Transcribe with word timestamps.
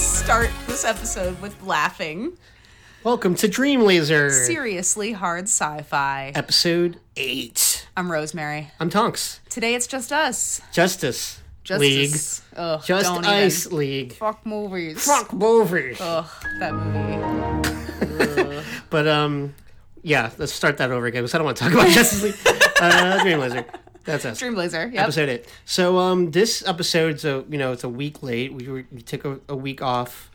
start 0.00 0.50
this 0.66 0.84
episode 0.84 1.40
with 1.40 1.60
laughing. 1.62 2.32
Welcome 3.04 3.34
to 3.36 3.48
Dream 3.48 3.82
Laser, 3.82 4.30
Seriously 4.30 5.12
hard 5.12 5.44
sci 5.44 5.82
fi. 5.82 6.32
episode 6.34 6.98
eight. 7.16 7.88
I'm 7.96 8.10
Rosemary. 8.10 8.70
I'm 8.78 8.90
Tonks. 8.90 9.40
Today 9.48 9.74
it's 9.74 9.86
just 9.86 10.12
us. 10.12 10.60
Justice, 10.72 11.40
Justice. 11.64 12.42
Ugh, 12.56 12.80
League, 12.80 12.86
Just 12.86 13.04
don't 13.06 13.24
Ice 13.26 13.66
Even. 13.66 13.78
League. 13.78 14.12
Fuck 14.14 14.44
movies. 14.44 15.04
Fuck 15.04 15.32
movies. 15.32 15.98
Ugh, 16.00 16.26
that 16.58 16.74
movie. 16.74 17.46
But 18.90 19.06
um, 19.06 19.54
yeah, 20.02 20.30
let's 20.38 20.52
start 20.52 20.78
that 20.78 20.90
over 20.90 21.06
again 21.06 21.22
because 21.22 21.34
I 21.34 21.38
don't 21.38 21.44
want 21.44 21.56
to 21.58 21.64
talk 21.64 21.72
about 21.72 21.88
Justice 21.90 22.22
League. 22.24 22.34
uh, 22.80 23.22
Dream 23.22 23.38
Laser. 23.38 23.64
That's 24.12 24.24
us. 24.24 24.38
Dream 24.38 24.54
Blazer. 24.54 24.86
Yep. 24.92 25.02
Episode 25.02 25.28
eight. 25.28 25.46
So 25.64 25.98
um, 25.98 26.30
this 26.30 26.66
episode's 26.66 27.24
a 27.24 27.44
you 27.48 27.58
know 27.58 27.72
it's 27.72 27.84
a 27.84 27.88
week 27.88 28.22
late. 28.22 28.52
We 28.52 28.68
were, 28.68 28.84
we 28.92 29.02
took 29.02 29.24
a, 29.24 29.40
a 29.48 29.56
week 29.56 29.82
off 29.82 30.30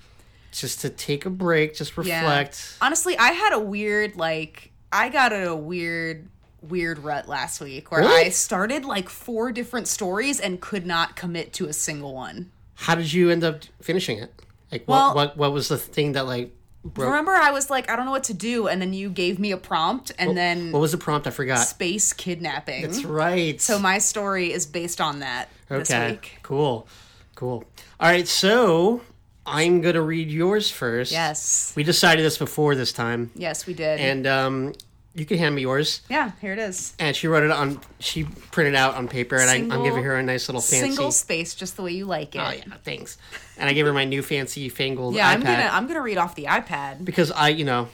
just 0.52 0.82
to 0.82 0.90
take 0.90 1.26
a 1.26 1.30
break, 1.30 1.76
just 1.76 1.94
Yeah. 2.04 2.22
reflect. 2.22 2.78
Honestly, 2.82 3.18
I 3.18 3.32
had 3.32 3.54
a 3.54 3.60
weird 3.60 4.16
like 4.16 4.72
I 4.92 5.10
got 5.10 5.32
a 5.34 5.56
weird 5.56 6.28
weird 6.62 6.98
rut 7.00 7.28
last 7.28 7.62
week 7.62 7.92
where 7.92 8.02
Really? 8.02 8.26
I 8.26 8.30
started 8.30 8.86
like 8.86 9.08
four 9.10 9.52
different 9.52 9.88
stories 9.88 10.40
and 10.40 10.60
could 10.60 10.86
not 10.86 11.16
commit 11.16 11.54
to 11.54 11.68
a 11.68 11.74
single 11.74 12.14
one. 12.16 12.52
How 12.76 12.96
did 12.96 13.14
you 13.14 13.30
end 13.30 13.44
up 13.44 13.64
finishing 13.82 14.18
it? 14.20 14.34
Like 14.72 14.86
Well- 14.88 15.10
what 15.14 15.16
what 15.16 15.38
what 15.38 15.54
was 15.54 15.68
the 15.68 15.78
thing 15.78 16.14
that 16.14 16.26
like 16.26 16.52
broke? 16.86 17.08
Remember 17.10 17.32
I 17.32 17.52
was 17.52 17.70
like 17.70 17.90
I 17.90 17.96
don't 17.96 18.06
know 18.06 18.12
what 18.12 18.26
to 18.26 18.34
do 18.34 18.68
and 18.68 18.82
then 18.82 18.94
you 18.94 19.10
gave 19.10 19.40
me 19.40 19.52
a 19.52 19.58
prompt 19.58 20.12
and 20.20 20.38
then 20.38 20.72
What 20.72 20.80
was 20.80 20.92
the 20.92 20.98
prompt? 20.98 21.28
I 21.28 21.32
forgot. 21.32 21.60
space 21.68 22.14
kidnapping. 22.14 22.84
That's 22.84 23.04
right. 23.04 23.60
So 23.60 23.80
my 23.80 23.98
story 23.98 24.52
is 24.54 24.66
based 24.66 25.02
on 25.02 25.20
that 25.20 25.50
Okay. 25.72 26.20
Cool. 26.44 26.88
Cool. 27.36 27.64
All 28.00 28.10
right. 28.10 28.28
So 28.28 29.02
I'm 29.46 29.82
gonna 29.82 30.02
read 30.02 30.30
yours 30.32 30.70
first. 30.72 31.12
Yes. 31.12 31.74
We 31.76 31.84
decided 31.84 32.24
this 32.24 32.38
before 32.38 32.76
this 32.76 32.92
time, 32.94 33.32
Yes, 33.36 33.66
we 33.68 33.74
did. 33.74 34.00
and 34.00 34.26
um, 34.28 34.74
you 35.16 35.26
can 35.26 35.38
hand 35.38 35.56
me 35.56 35.62
yours. 35.62 36.02
yeah, 36.10 36.32
here 36.42 36.52
it 36.52 36.60
is. 36.60 36.94
And 37.00 37.16
she 37.16 37.28
wrote 37.28 37.44
it 37.44 37.52
on. 37.52 37.80
She 38.00 38.26
printed 38.26 38.76
out 38.76 38.96
on 38.96 39.08
paper, 39.08 39.38
and 39.38 39.50
I, 39.50 39.76
I'm 39.76 39.84
giving 39.84 40.04
her 40.04 40.16
a 40.18 40.24
nice 40.24 40.50
little 40.50 40.62
fancy. 40.62 40.88
Single 40.90 41.12
space, 41.12 41.56
just 41.56 41.78
the 41.78 41.84
way 41.84 41.94
you 41.94 42.06
like 42.06 42.36
it. 42.36 42.40
Oh 42.40 42.52
yeah, 42.52 42.76
thanks. 42.84 43.18
And 43.58 43.70
I 43.70 43.74
gave 43.74 43.86
her 43.86 43.94
my 43.94 44.04
new 44.06 44.22
fancy 44.22 44.68
fangled 44.70 45.16
Yeah, 45.16 45.32
iPad 45.32 45.36
I'm 45.36 45.42
gonna 45.44 45.70
I'm 45.72 45.88
gonna 45.88 46.02
read 46.02 46.18
off 46.18 46.36
the 46.36 46.46
iPad. 46.46 47.06
because 47.06 47.32
I, 47.32 47.50
you 47.50 47.64
know, 47.64 47.88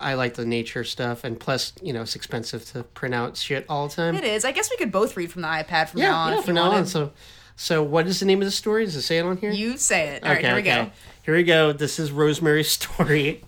I 0.00 0.14
like 0.14 0.34
the 0.34 0.44
nature 0.46 0.84
stuff, 0.84 1.24
and 1.24 1.38
plus, 1.38 1.72
you 1.82 1.92
know, 1.92 2.02
it's 2.02 2.14
expensive 2.16 2.64
to 2.66 2.84
print 2.84 3.14
out 3.14 3.36
shit 3.36 3.66
all 3.68 3.88
the 3.88 3.94
time. 3.94 4.14
It 4.14 4.24
is. 4.24 4.44
I 4.44 4.52
guess 4.52 4.70
we 4.70 4.76
could 4.76 4.92
both 4.92 5.16
read 5.16 5.32
from 5.32 5.42
the 5.42 5.48
iPad 5.48 5.88
from 5.88 6.00
now 6.00 6.16
on 6.16 6.32
yeah. 6.32 6.40
From 6.42 6.54
now 6.54 6.70
on, 6.70 6.86
so, 6.86 7.12
so 7.56 7.82
what 7.82 8.06
is 8.06 8.20
the 8.20 8.26
name 8.26 8.40
of 8.40 8.46
the 8.46 8.52
story? 8.52 8.84
Does 8.84 8.94
it 8.94 9.02
say 9.02 9.18
it 9.18 9.24
on 9.24 9.36
here? 9.36 9.50
You 9.50 9.76
say 9.76 10.08
it. 10.10 10.22
All 10.22 10.30
right, 10.30 10.44
here 10.44 10.54
we 10.54 10.62
go. 10.62 10.90
Here 11.24 11.34
we 11.34 11.42
go. 11.42 11.72
This 11.72 11.98
is 11.98 12.10
Rosemary's 12.10 12.70
story. 12.70 13.44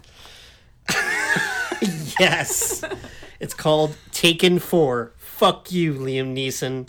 yes. 2.21 2.85
It's 3.45 3.53
called 3.53 3.95
Taken 4.11 4.59
4. 4.59 5.13
Fuck 5.19 5.71
you, 5.71 5.93
Liam 5.93 6.35
Neeson. 6.35 6.89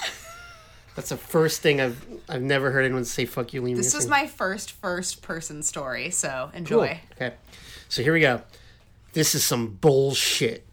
That's 0.95 1.09
the 1.09 1.17
first 1.17 1.61
thing 1.61 1.81
I've 1.81 2.05
I've 2.29 2.41
never 2.41 2.71
heard 2.71 2.85
anyone 2.85 3.03
say 3.03 3.25
fuck 3.25 3.53
you, 3.53 3.61
Liam 3.61 3.73
Neeson. 3.73 3.75
This 3.77 3.93
Neeson. 3.93 3.97
is 3.99 4.07
my 4.07 4.27
first 4.27 4.71
first 4.71 5.21
person 5.21 5.61
story, 5.63 6.11
so 6.11 6.47
Cool. 6.51 6.57
enjoy. 6.57 6.99
Okay. 7.15 7.33
So 7.89 8.03
here 8.03 8.13
we 8.13 8.21
go. 8.21 8.41
This 9.11 9.35
is 9.35 9.43
some 9.43 9.67
bullshit. 9.81 10.65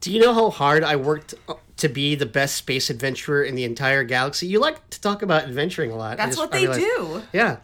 Do 0.00 0.10
you 0.10 0.20
know 0.22 0.32
how 0.32 0.48
hard 0.48 0.82
I 0.82 0.96
worked 0.96 1.34
uh, 1.48 1.54
to 1.76 1.88
be 1.90 2.14
the 2.14 2.24
best 2.26 2.56
space 2.56 2.88
adventurer 2.88 3.42
in 3.42 3.54
the 3.56 3.64
entire 3.64 4.04
galaxy? 4.04 4.46
You 4.46 4.58
like 4.58 4.88
to 4.88 5.00
talk 5.02 5.20
about 5.20 5.44
adventuring 5.44 5.90
a 5.90 5.96
lot. 5.96 6.16
That's 6.16 6.36
just- 6.36 6.38
what 6.38 6.50
they 6.50 6.60
realized- 6.66 6.80
do. 6.80 7.22
Yeah. 7.34 7.58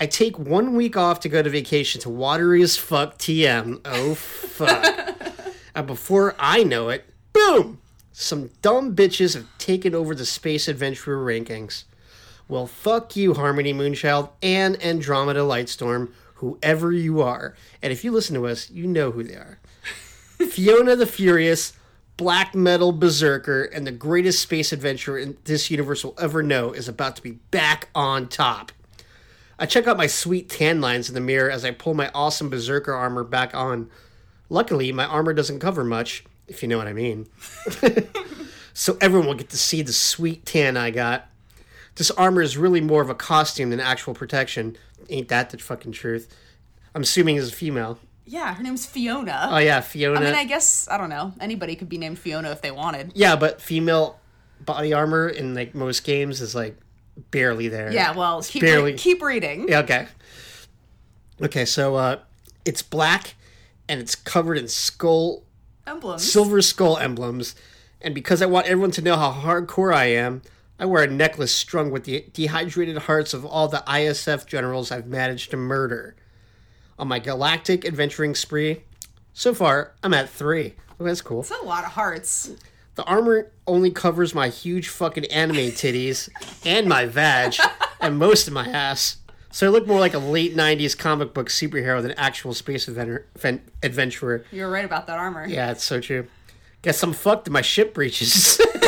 I 0.00 0.06
take 0.06 0.36
one 0.40 0.74
week 0.74 0.96
off 0.96 1.20
to 1.20 1.28
go 1.28 1.40
to 1.40 1.48
vacation 1.48 2.00
to 2.00 2.10
watery 2.10 2.62
as 2.62 2.76
fuck 2.76 3.16
TM. 3.16 3.80
Oh, 3.84 4.14
fuck. 4.16 5.13
and 5.74 5.86
before 5.86 6.34
I 6.38 6.62
know 6.62 6.88
it, 6.88 7.04
boom! 7.32 7.80
Some 8.12 8.50
dumb 8.62 8.94
bitches 8.94 9.34
have 9.34 9.46
taken 9.58 9.94
over 9.94 10.14
the 10.14 10.24
Space 10.24 10.68
Adventurer 10.68 11.18
rankings. 11.18 11.84
Well, 12.46 12.66
fuck 12.66 13.16
you, 13.16 13.34
Harmony 13.34 13.72
Moonchild 13.72 14.28
and 14.42 14.80
Andromeda 14.84 15.40
Lightstorm, 15.40 16.12
whoever 16.34 16.92
you 16.92 17.22
are. 17.22 17.56
And 17.82 17.92
if 17.92 18.04
you 18.04 18.12
listen 18.12 18.34
to 18.36 18.46
us, 18.46 18.70
you 18.70 18.86
know 18.86 19.10
who 19.10 19.24
they 19.24 19.34
are. 19.34 19.58
Fiona 20.50 20.94
the 20.94 21.06
Furious, 21.06 21.72
Black 22.16 22.54
Metal 22.54 22.92
Berserker, 22.92 23.64
and 23.64 23.86
the 23.86 23.92
greatest 23.92 24.40
space 24.42 24.72
adventurer 24.72 25.18
in 25.18 25.36
this 25.44 25.70
universe 25.70 26.04
will 26.04 26.14
ever 26.18 26.42
know 26.42 26.72
is 26.72 26.86
about 26.86 27.16
to 27.16 27.22
be 27.22 27.32
back 27.50 27.88
on 27.94 28.28
top. 28.28 28.70
I 29.58 29.66
check 29.66 29.86
out 29.86 29.96
my 29.96 30.06
sweet 30.06 30.48
tan 30.48 30.80
lines 30.80 31.08
in 31.08 31.14
the 31.14 31.20
mirror 31.20 31.50
as 31.50 31.64
I 31.64 31.70
pull 31.70 31.94
my 31.94 32.10
awesome 32.14 32.50
Berserker 32.50 32.92
armor 32.92 33.24
back 33.24 33.54
on. 33.54 33.90
Luckily, 34.54 34.92
my 34.92 35.04
armor 35.04 35.32
doesn't 35.34 35.58
cover 35.58 35.82
much, 35.82 36.24
if 36.46 36.62
you 36.62 36.68
know 36.68 36.78
what 36.78 36.86
I 36.86 36.92
mean. 36.92 37.26
so 38.72 38.96
everyone 39.00 39.26
will 39.26 39.34
get 39.34 39.50
to 39.50 39.58
see 39.58 39.82
the 39.82 39.92
sweet 39.92 40.46
tan 40.46 40.76
I 40.76 40.92
got. 40.92 41.26
This 41.96 42.12
armor 42.12 42.40
is 42.40 42.56
really 42.56 42.80
more 42.80 43.02
of 43.02 43.10
a 43.10 43.16
costume 43.16 43.70
than 43.70 43.80
actual 43.80 44.14
protection. 44.14 44.76
Ain't 45.10 45.26
that 45.26 45.50
the 45.50 45.58
fucking 45.58 45.90
truth? 45.90 46.32
I'm 46.94 47.02
assuming 47.02 47.34
it's 47.36 47.48
a 47.48 47.52
female. 47.52 47.98
Yeah, 48.26 48.54
her 48.54 48.62
name's 48.62 48.86
Fiona. 48.86 49.48
Oh 49.50 49.58
yeah, 49.58 49.80
Fiona. 49.80 50.20
I 50.20 50.24
mean, 50.24 50.34
I 50.34 50.44
guess 50.44 50.86
I 50.88 50.98
don't 50.98 51.10
know. 51.10 51.32
Anybody 51.40 51.74
could 51.74 51.88
be 51.88 51.98
named 51.98 52.20
Fiona 52.20 52.52
if 52.52 52.62
they 52.62 52.70
wanted. 52.70 53.10
Yeah, 53.16 53.34
but 53.34 53.60
female 53.60 54.20
body 54.60 54.92
armor 54.92 55.28
in 55.28 55.54
like 55.56 55.74
most 55.74 56.04
games 56.04 56.40
is 56.40 56.54
like 56.54 56.78
barely 57.32 57.66
there. 57.66 57.92
Yeah, 57.92 58.12
well, 58.12 58.40
keep 58.40 58.62
barely- 58.62 58.92
re- 58.92 58.98
keep 58.98 59.20
reading. 59.20 59.68
Yeah, 59.68 59.80
okay. 59.80 60.06
Okay, 61.42 61.64
so 61.64 61.96
uh 61.96 62.18
it's 62.64 62.82
black 62.82 63.34
and 63.88 64.00
it's 64.00 64.14
covered 64.14 64.58
in 64.58 64.68
skull 64.68 65.44
Emblems. 65.86 66.30
silver 66.30 66.62
skull 66.62 66.96
emblems. 66.98 67.54
And 68.00 68.14
because 68.14 68.42
I 68.42 68.46
want 68.46 68.66
everyone 68.66 68.90
to 68.92 69.02
know 69.02 69.16
how 69.16 69.32
hardcore 69.32 69.94
I 69.94 70.06
am, 70.06 70.42
I 70.78 70.86
wear 70.86 71.02
a 71.04 71.06
necklace 71.06 71.54
strung 71.54 71.90
with 71.90 72.04
the 72.04 72.26
dehydrated 72.32 72.98
hearts 72.98 73.32
of 73.32 73.44
all 73.44 73.68
the 73.68 73.82
ISF 73.86 74.46
generals 74.46 74.90
I've 74.90 75.06
managed 75.06 75.50
to 75.50 75.56
murder. 75.56 76.16
On 76.98 77.08
my 77.08 77.18
galactic 77.18 77.84
adventuring 77.84 78.34
spree, 78.34 78.82
so 79.32 79.54
far 79.54 79.92
I'm 80.02 80.14
at 80.14 80.28
three. 80.28 80.74
Oh, 81.00 81.04
that's 81.04 81.22
cool. 81.22 81.42
That's 81.42 81.62
a 81.62 81.64
lot 81.64 81.84
of 81.84 81.92
hearts. 81.92 82.50
The 82.94 83.04
armor 83.04 83.50
only 83.66 83.90
covers 83.90 84.34
my 84.34 84.48
huge 84.48 84.88
fucking 84.88 85.24
anime 85.26 85.56
titties 85.72 86.28
and 86.64 86.88
my 86.88 87.06
vag 87.06 87.54
and 88.00 88.18
most 88.18 88.46
of 88.46 88.52
my 88.54 88.66
ass. 88.68 89.16
So 89.54 89.68
I 89.68 89.70
look 89.70 89.86
more 89.86 90.00
like 90.00 90.14
a 90.14 90.18
late 90.18 90.56
90s 90.56 90.98
comic 90.98 91.32
book 91.32 91.48
superhero 91.48 92.02
than 92.02 92.10
actual 92.16 92.54
space 92.54 92.88
adventure, 92.88 93.24
adventurer. 93.84 94.44
You're 94.50 94.68
right 94.68 94.84
about 94.84 95.06
that 95.06 95.16
armor. 95.16 95.46
Yeah, 95.46 95.70
it's 95.70 95.84
so 95.84 96.00
true. 96.00 96.26
Guess 96.82 97.00
I'm 97.04 97.12
fucked 97.12 97.46
in 97.46 97.52
my 97.52 97.62
ship 97.62 97.94
breeches. 97.94 98.60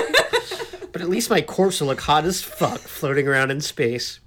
but 0.91 1.01
at 1.01 1.09
least 1.09 1.31
my 1.31 1.41
corpse 1.41 1.81
will 1.81 1.87
look 1.87 2.01
hot 2.01 2.25
as 2.25 2.43
fuck 2.43 2.81
floating 2.81 3.29
around 3.29 3.53
in 3.53 3.61
space. 3.61 4.19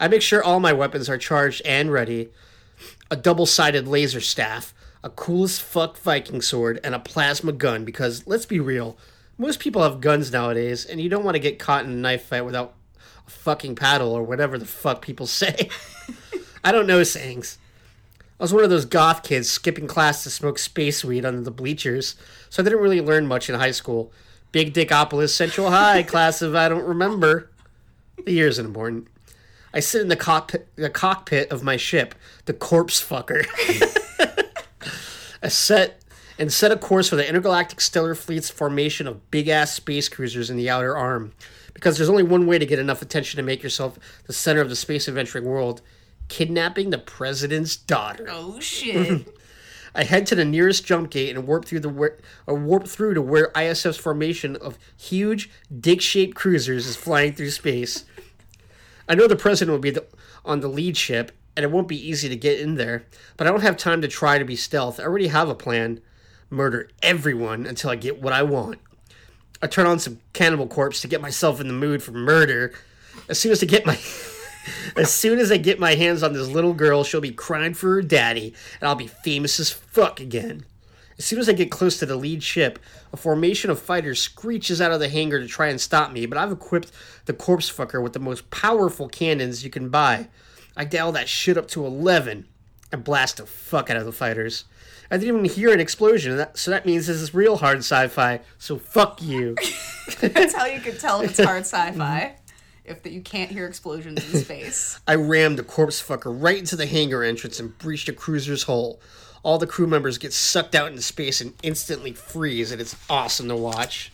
I 0.00 0.08
make 0.08 0.22
sure 0.22 0.42
all 0.42 0.60
my 0.60 0.72
weapons 0.72 1.10
are 1.10 1.18
charged 1.18 1.60
and 1.66 1.92
ready. 1.92 2.30
A 3.10 3.16
double 3.16 3.44
sided 3.44 3.86
laser 3.86 4.22
staff, 4.22 4.72
a 5.04 5.10
cool 5.10 5.44
as 5.44 5.58
fuck 5.58 5.98
Viking 5.98 6.40
sword, 6.40 6.80
and 6.82 6.94
a 6.94 6.98
plasma 6.98 7.52
gun 7.52 7.84
because, 7.84 8.26
let's 8.26 8.46
be 8.46 8.60
real, 8.60 8.96
most 9.36 9.60
people 9.60 9.82
have 9.82 10.00
guns 10.00 10.32
nowadays, 10.32 10.86
and 10.86 11.02
you 11.02 11.10
don't 11.10 11.22
want 11.24 11.34
to 11.34 11.38
get 11.38 11.58
caught 11.58 11.84
in 11.84 11.90
a 11.90 11.94
knife 11.96 12.24
fight 12.24 12.46
without 12.46 12.76
fucking 13.30 13.76
paddle 13.76 14.12
or 14.12 14.22
whatever 14.22 14.58
the 14.58 14.66
fuck 14.66 15.02
people 15.02 15.26
say. 15.26 15.68
I 16.62 16.72
don't 16.72 16.86
know 16.86 17.02
sayings. 17.02 17.58
I 18.38 18.42
was 18.42 18.54
one 18.54 18.64
of 18.64 18.70
those 18.70 18.86
goth 18.86 19.22
kids 19.22 19.50
skipping 19.50 19.86
class 19.86 20.22
to 20.22 20.30
smoke 20.30 20.58
space 20.58 21.04
weed 21.04 21.24
under 21.26 21.42
the 21.42 21.50
bleachers, 21.50 22.16
so 22.48 22.62
I 22.62 22.64
didn't 22.64 22.80
really 22.80 23.00
learn 23.02 23.26
much 23.26 23.50
in 23.50 23.54
high 23.54 23.70
school. 23.70 24.12
Big 24.50 24.72
Dickopolis 24.72 25.30
Central 25.30 25.70
High 25.70 26.02
class 26.04 26.42
of 26.42 26.54
I 26.54 26.68
don't 26.68 26.84
remember. 26.84 27.50
The 28.24 28.32
year 28.32 28.48
isn't 28.48 28.64
important. 28.64 29.08
I 29.72 29.80
sit 29.80 30.00
in 30.00 30.08
the 30.08 30.16
cockpit, 30.16 30.68
the 30.76 30.90
cockpit 30.90 31.50
of 31.52 31.62
my 31.62 31.76
ship, 31.76 32.14
the 32.46 32.52
corpse 32.52 33.02
fucker. 33.02 33.46
I 35.42 35.48
set 35.48 36.02
and 36.38 36.52
set 36.52 36.72
a 36.72 36.76
course 36.76 37.10
for 37.10 37.16
the 37.16 37.28
intergalactic 37.28 37.80
stellar 37.80 38.14
fleet's 38.14 38.50
formation 38.50 39.06
of 39.06 39.30
big 39.30 39.48
ass 39.48 39.74
space 39.74 40.08
cruisers 40.08 40.48
in 40.48 40.56
the 40.56 40.70
outer 40.70 40.96
arm. 40.96 41.32
Because 41.80 41.96
there's 41.96 42.10
only 42.10 42.22
one 42.22 42.46
way 42.46 42.58
to 42.58 42.66
get 42.66 42.78
enough 42.78 43.00
attention 43.00 43.38
to 43.38 43.42
make 43.42 43.62
yourself 43.62 43.98
the 44.26 44.34
center 44.34 44.60
of 44.60 44.68
the 44.68 44.76
space 44.76 45.08
adventuring 45.08 45.46
world 45.46 45.80
kidnapping 46.28 46.90
the 46.90 46.98
president's 46.98 47.74
daughter. 47.74 48.26
Oh 48.30 48.60
shit. 48.60 49.26
I 49.94 50.04
head 50.04 50.26
to 50.26 50.34
the 50.36 50.44
nearest 50.44 50.84
jump 50.86 51.10
gate 51.10 51.34
and 51.34 51.48
warp 51.48 51.64
through 51.64 51.80
the 51.80 51.88
where, 51.88 52.18
or 52.46 52.54
warp 52.54 52.86
through 52.86 53.14
to 53.14 53.22
where 53.22 53.50
ISF's 53.54 53.96
formation 53.96 54.56
of 54.56 54.78
huge 54.96 55.50
dick-shaped 55.80 56.36
cruisers 56.36 56.86
is 56.86 56.96
flying 56.96 57.32
through 57.32 57.50
space. 57.50 58.04
I 59.08 59.16
know 59.16 59.26
the 59.26 59.34
president 59.34 59.72
will 59.72 59.80
be 59.80 59.90
the, 59.90 60.06
on 60.44 60.60
the 60.60 60.68
lead 60.68 60.96
ship, 60.96 61.32
and 61.56 61.64
it 61.64 61.72
won't 61.72 61.88
be 61.88 62.08
easy 62.08 62.28
to 62.28 62.36
get 62.36 62.60
in 62.60 62.76
there. 62.76 63.04
But 63.36 63.48
I 63.48 63.50
don't 63.50 63.62
have 63.62 63.76
time 63.76 64.00
to 64.02 64.08
try 64.08 64.38
to 64.38 64.44
be 64.44 64.54
stealth. 64.54 65.00
I 65.00 65.04
already 65.04 65.26
have 65.26 65.48
a 65.48 65.56
plan: 65.56 66.00
murder 66.50 66.88
everyone 67.02 67.66
until 67.66 67.90
I 67.90 67.96
get 67.96 68.22
what 68.22 68.32
I 68.32 68.44
want. 68.44 68.78
I 69.62 69.66
turn 69.66 69.86
on 69.86 69.98
some 69.98 70.20
Cannibal 70.32 70.66
Corpse 70.66 71.02
to 71.02 71.08
get 71.08 71.20
myself 71.20 71.60
in 71.60 71.68
the 71.68 71.74
mood 71.74 72.02
for 72.02 72.12
murder. 72.12 72.72
As 73.28 73.38
soon 73.38 73.52
as 73.52 73.62
I 73.62 73.66
get 73.66 73.84
my 73.84 73.98
as 74.96 75.12
soon 75.12 75.38
as 75.38 75.52
I 75.52 75.58
get 75.58 75.78
my 75.78 75.94
hands 75.94 76.22
on 76.22 76.32
this 76.32 76.48
little 76.48 76.72
girl, 76.72 77.04
she'll 77.04 77.20
be 77.20 77.30
crying 77.30 77.74
for 77.74 77.94
her 77.94 78.02
daddy, 78.02 78.54
and 78.80 78.88
I'll 78.88 78.94
be 78.94 79.06
famous 79.06 79.60
as 79.60 79.70
fuck 79.70 80.20
again. 80.20 80.64
As 81.18 81.26
soon 81.26 81.38
as 81.38 81.50
I 81.50 81.52
get 81.52 81.70
close 81.70 81.98
to 81.98 82.06
the 82.06 82.16
lead 82.16 82.42
ship, 82.42 82.78
a 83.12 83.16
formation 83.18 83.70
of 83.70 83.78
fighters 83.78 84.22
screeches 84.22 84.80
out 84.80 84.92
of 84.92 85.00
the 85.00 85.10
hangar 85.10 85.38
to 85.38 85.46
try 85.46 85.68
and 85.68 85.78
stop 85.78 86.12
me, 86.12 86.24
but 86.24 86.38
I've 86.38 86.52
equipped 86.52 86.92
the 87.26 87.34
corpse 87.34 87.70
fucker 87.70 88.02
with 88.02 88.14
the 88.14 88.18
most 88.18 88.48
powerful 88.50 89.08
cannons 89.08 89.62
you 89.62 89.68
can 89.68 89.90
buy. 89.90 90.28
I 90.74 90.86
dial 90.86 91.12
that 91.12 91.28
shit 91.28 91.58
up 91.58 91.68
to 91.68 91.84
11 91.84 92.46
and 92.92 93.04
blast 93.04 93.38
the 93.38 93.46
fuck 93.46 93.90
out 93.90 93.96
of 93.96 94.04
the 94.04 94.12
fighters. 94.12 94.64
I 95.10 95.16
didn't 95.16 95.36
even 95.36 95.44
hear 95.44 95.72
an 95.72 95.80
explosion, 95.80 96.46
so 96.54 96.70
that 96.70 96.86
means 96.86 97.06
this 97.06 97.16
is 97.16 97.34
real 97.34 97.56
hard 97.56 97.78
sci 97.78 98.08
fi, 98.08 98.40
so 98.58 98.78
fuck 98.78 99.20
you. 99.20 99.56
That's 100.20 100.54
how 100.54 100.66
you 100.66 100.80
can 100.80 100.96
tell 100.98 101.20
if 101.20 101.30
it's 101.30 101.40
hard 101.44 101.62
sci-fi. 101.62 102.36
If 102.84 103.02
that 103.02 103.12
you 103.12 103.20
can't 103.20 103.50
hear 103.50 103.66
explosions 103.66 104.32
in 104.32 104.40
space. 104.40 104.98
I 105.06 105.14
rammed 105.14 105.58
the 105.58 105.62
corpse 105.62 106.02
fucker 106.02 106.34
right 106.36 106.58
into 106.58 106.74
the 106.74 106.86
hangar 106.86 107.22
entrance 107.22 107.60
and 107.60 107.76
breached 107.78 108.08
a 108.08 108.12
cruiser's 108.12 108.64
hull. 108.64 109.00
All 109.42 109.58
the 109.58 109.66
crew 109.66 109.86
members 109.86 110.18
get 110.18 110.32
sucked 110.32 110.74
out 110.74 110.88
into 110.88 111.02
space 111.02 111.40
and 111.40 111.54
instantly 111.62 112.12
freeze, 112.12 112.72
and 112.72 112.80
it's 112.80 112.96
awesome 113.08 113.48
to 113.48 113.56
watch. 113.56 114.12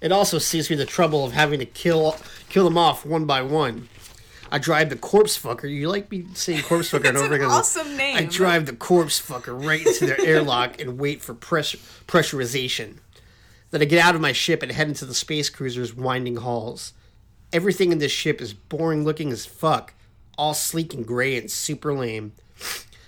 It 0.00 0.12
also 0.12 0.38
saves 0.38 0.70
me 0.70 0.76
the 0.76 0.86
trouble 0.86 1.24
of 1.24 1.32
having 1.32 1.58
to 1.58 1.66
kill 1.66 2.16
kill 2.48 2.64
them 2.64 2.78
off 2.78 3.04
one 3.04 3.26
by 3.26 3.42
one. 3.42 3.88
I 4.52 4.58
drive 4.58 4.90
the 4.90 4.96
corpse 4.96 5.38
fucker. 5.38 5.70
You 5.70 5.88
like 5.88 6.10
me 6.10 6.26
saying 6.34 6.62
corpse 6.62 6.90
fucker 6.90 7.08
and 7.08 7.16
over 7.16 7.26
an 7.26 7.32
again? 7.34 7.50
awesome 7.50 7.96
name. 7.96 8.16
I 8.16 8.24
drive 8.24 8.66
the 8.66 8.72
corpse 8.74 9.20
fucker 9.20 9.64
right 9.64 9.86
into 9.86 10.06
their 10.06 10.20
airlock 10.20 10.80
and 10.80 10.98
wait 10.98 11.22
for 11.22 11.34
pressure 11.34 11.78
pressurization. 12.06 12.96
Then 13.70 13.82
I 13.82 13.84
get 13.84 14.04
out 14.04 14.14
of 14.16 14.20
my 14.20 14.32
ship 14.32 14.62
and 14.62 14.72
head 14.72 14.88
into 14.88 15.04
the 15.04 15.14
space 15.14 15.48
cruiser's 15.48 15.94
winding 15.94 16.36
halls. 16.36 16.92
Everything 17.52 17.92
in 17.92 17.98
this 17.98 18.12
ship 18.12 18.40
is 18.40 18.52
boring 18.52 19.04
looking 19.04 19.30
as 19.30 19.46
fuck, 19.46 19.94
all 20.36 20.54
sleek 20.54 20.94
and 20.94 21.06
gray 21.06 21.36
and 21.38 21.50
super 21.50 21.92
lame. 21.94 22.32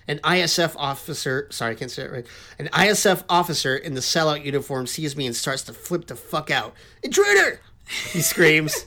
An 0.08 0.18
ISF 0.18 0.74
officer, 0.76 1.46
sorry, 1.50 1.72
I 1.72 1.74
can't 1.76 1.90
say 1.90 2.02
it 2.04 2.10
right. 2.12 2.26
An 2.58 2.68
ISF 2.68 3.22
officer 3.28 3.76
in 3.76 3.94
the 3.94 4.00
sellout 4.00 4.44
uniform 4.44 4.86
sees 4.86 5.16
me 5.16 5.26
and 5.26 5.34
starts 5.34 5.62
to 5.64 5.72
flip 5.72 6.06
the 6.06 6.16
fuck 6.16 6.50
out. 6.50 6.74
Intruder! 7.02 7.60
He 8.12 8.20
screams. 8.20 8.86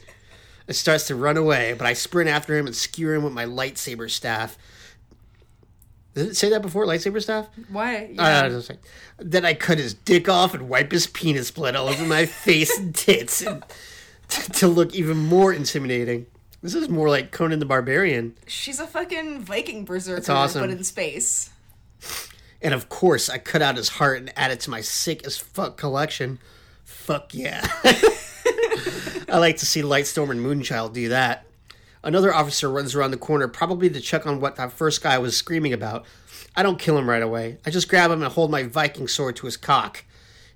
And 0.68 0.76
starts 0.76 1.08
to 1.08 1.16
run 1.16 1.38
away, 1.38 1.74
but 1.74 1.86
I 1.88 1.94
sprint 1.94 2.30
after 2.30 2.58
him 2.58 2.66
and 2.66 2.76
skewer 2.76 3.16
him 3.16 3.24
with 3.24 3.34
my 3.34 3.46
lightsaber 3.46 4.10
staff. 4.10 4.58
Did 6.14 6.28
it 6.28 6.38
say 6.38 6.50
that 6.50 6.62
before, 6.62 6.86
lightsaber 6.86 7.22
staff? 7.22 7.50
Why? 7.70 8.16
Uh, 8.18 8.62
I 8.70 8.78
then 9.20 9.46
I 9.46 9.54
cut 9.54 9.78
his 9.78 9.94
dick 9.94 10.30
off 10.30 10.54
and 10.54 10.70
wipe 10.70 10.92
his 10.92 11.08
penis 11.08 11.52
blood 11.52 11.76
all 11.76 11.90
over 11.90 12.06
my 12.06 12.26
face 12.46 12.78
and 12.78 12.96
tits 12.96 13.42
and 13.42 13.64
t- 14.30 14.54
to 14.54 14.68
look 14.68 14.96
even 14.96 15.18
more 15.18 15.52
intimidating. 15.52 16.26
This 16.62 16.74
is 16.74 16.90
more 16.90 17.10
like 17.10 17.32
Conan 17.32 17.60
the 17.60 17.66
Barbarian. 17.66 18.36
She's 18.48 18.80
a 18.80 18.88
fucking 18.88 19.42
Viking 19.42 19.86
berserker, 19.86 20.32
awesome. 20.32 20.62
but 20.62 20.70
in 20.72 20.84
space. 20.84 21.52
And 22.62 22.74
of 22.74 22.90
course, 22.90 23.30
I 23.30 23.38
cut 23.38 23.62
out 23.62 23.78
his 23.78 23.90
heart 23.90 24.20
and 24.20 24.34
add 24.36 24.50
it 24.52 24.62
to 24.62 24.72
my 24.72 24.82
sick 24.82 25.28
as 25.28 25.38
fuck 25.38 25.78
collection. 25.78 26.40
Fuck 26.84 27.36
yeah. 27.36 27.68
I 29.30 29.38
like 29.40 29.58
to 29.58 29.66
see 29.66 29.82
Lightstorm 29.82 30.30
and 30.30 30.40
Moonchild 30.40 30.94
do 30.94 31.10
that. 31.10 31.46
Another 32.04 32.34
officer 32.34 32.70
runs 32.70 32.94
around 32.94 33.12
the 33.12 33.18
corner, 33.18 33.48
probably 33.48 33.90
to 33.90 34.00
check 34.00 34.28
on 34.28 34.40
what 34.40 34.56
that 34.58 34.72
first 34.72 35.02
guy 35.02 35.18
was 35.18 35.36
screaming 35.36 35.74
about. 35.74 36.06
I 36.56 36.62
don't 36.62 36.78
kill 36.78 36.98
him 36.98 37.10
right 37.10 37.24
away. 37.24 37.58
I 37.66 37.72
just 37.72 37.90
grab 37.90 38.12
him 38.12 38.22
and 38.22 38.32
hold 38.32 38.52
my 38.52 38.64
Viking 38.64 39.08
sword 39.08 39.36
to 39.38 39.48
his 39.48 39.58
cock. 39.58 40.06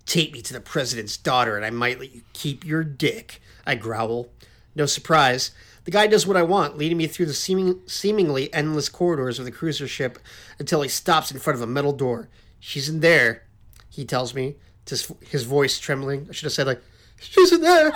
Take 0.05 0.31
me 0.31 0.41
to 0.43 0.53
the 0.53 0.61
president's 0.61 1.17
daughter, 1.17 1.55
and 1.55 1.65
I 1.65 1.71
might 1.71 1.99
let 1.99 2.13
you 2.13 2.21
keep 2.33 2.63
your 2.63 2.83
dick. 2.83 3.41
I 3.65 3.75
growl. 3.75 4.29
No 4.75 4.85
surprise. 4.85 5.51
The 5.85 5.91
guy 5.91 6.05
does 6.05 6.27
what 6.27 6.37
I 6.37 6.43
want, 6.43 6.77
leading 6.77 6.97
me 6.99 7.07
through 7.07 7.25
the 7.25 7.33
seeming, 7.33 7.81
seemingly 7.87 8.53
endless 8.53 8.89
corridors 8.89 9.39
of 9.39 9.45
the 9.45 9.51
cruiser 9.51 9.87
ship 9.87 10.19
until 10.59 10.83
he 10.83 10.89
stops 10.89 11.31
in 11.31 11.39
front 11.39 11.55
of 11.55 11.63
a 11.63 11.67
metal 11.67 11.93
door. 11.93 12.29
She's 12.59 12.89
in 12.89 12.99
there, 12.99 13.47
he 13.89 14.05
tells 14.05 14.35
me, 14.35 14.57
his, 14.87 15.11
his 15.21 15.43
voice 15.43 15.79
trembling. 15.79 16.27
I 16.29 16.33
should 16.33 16.45
have 16.45 16.53
said, 16.53 16.67
like, 16.67 16.81
she's 17.19 17.51
in 17.51 17.61
there. 17.61 17.91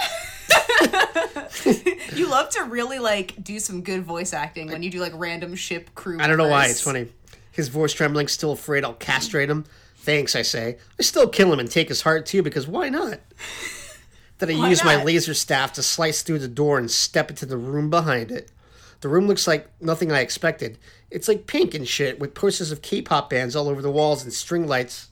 You 2.16 2.30
love 2.30 2.50
to 2.50 2.64
really 2.64 3.00
like 3.00 3.42
do 3.44 3.60
some 3.60 3.82
good 3.82 4.04
voice 4.04 4.34
acting 4.34 4.68
when 4.68 4.84
you 4.84 4.92
do 4.92 5.00
like 5.00 5.14
random 5.16 5.56
ship 5.56 5.90
crew. 5.96 6.20
I 6.20 6.28
don't 6.28 6.38
know 6.38 6.48
why. 6.48 6.68
It's 6.68 6.82
funny. 6.82 7.08
His 7.52 7.70
voice 7.70 7.94
trembling, 7.94 8.28
still 8.28 8.52
afraid 8.52 8.84
I'll 8.84 8.94
castrate 8.94 9.50
him. 9.50 9.66
Thanks, 9.98 10.36
I 10.36 10.42
say. 10.42 10.78
I 11.00 11.04
still 11.04 11.30
kill 11.30 11.54
him 11.54 11.60
and 11.60 11.70
take 11.72 11.88
his 11.88 12.02
heart 12.02 12.26
too, 12.26 12.44
because 12.44 12.68
why 12.68 12.90
not? 12.90 13.20
Then 14.40 14.52
I 14.52 14.60
Why 14.60 14.70
use 14.70 14.84
my 14.84 15.02
laser 15.02 15.34
staff 15.34 15.74
to 15.74 15.84
slice 15.84 16.22
through 16.22 16.40
the 16.40 16.48
door 16.48 16.78
and 16.78 16.92
step 16.92 17.30
into 17.30 17.46
the 17.46 17.58
room 17.58 17.90
behind 17.90 18.32
it. 18.32 18.52
The 19.02 19.10
room 19.10 19.28
looks 19.28 19.48
like 19.48 19.70
nothing 19.82 20.12
I 20.12 20.20
expected. 20.20 20.78
It's 21.12 21.28
like 21.28 21.48
pink 21.48 21.74
and 21.74 21.88
shit, 21.88 22.20
with 22.20 22.34
posters 22.34 22.72
of 22.72 22.82
K-pop 22.82 23.30
bands 23.30 23.56
all 23.56 23.70
over 23.70 23.82
the 23.82 23.92
walls 23.92 24.24
and 24.24 24.34
string 24.34 24.68
lights. 24.68 25.10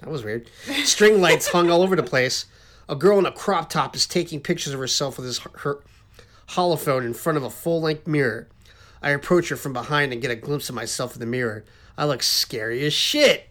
That 0.00 0.10
was 0.10 0.24
weird. 0.24 0.50
String 0.84 1.20
lights 1.20 1.48
hung 1.48 1.70
all 1.70 1.82
over 1.82 1.96
the 1.96 2.02
place. 2.02 2.46
A 2.88 2.96
girl 2.96 3.18
in 3.18 3.26
a 3.26 3.32
crop 3.32 3.70
top 3.70 3.96
is 3.96 4.06
taking 4.06 4.40
pictures 4.40 4.72
of 4.72 4.80
herself 4.80 5.16
with 5.16 5.26
his, 5.26 5.38
her 5.38 5.82
holophone 6.50 7.04
in 7.04 7.14
front 7.14 7.36
of 7.36 7.42
a 7.42 7.50
full-length 7.50 8.06
mirror. 8.06 8.48
I 9.02 9.10
approach 9.10 9.48
her 9.48 9.56
from 9.56 9.72
behind 9.72 10.12
and 10.12 10.22
get 10.22 10.30
a 10.30 10.36
glimpse 10.36 10.68
of 10.68 10.74
myself 10.74 11.14
in 11.14 11.20
the 11.20 11.26
mirror. 11.26 11.64
I 11.98 12.04
look 12.04 12.22
scary 12.22 12.84
as 12.84 12.92
shit. 12.92 13.48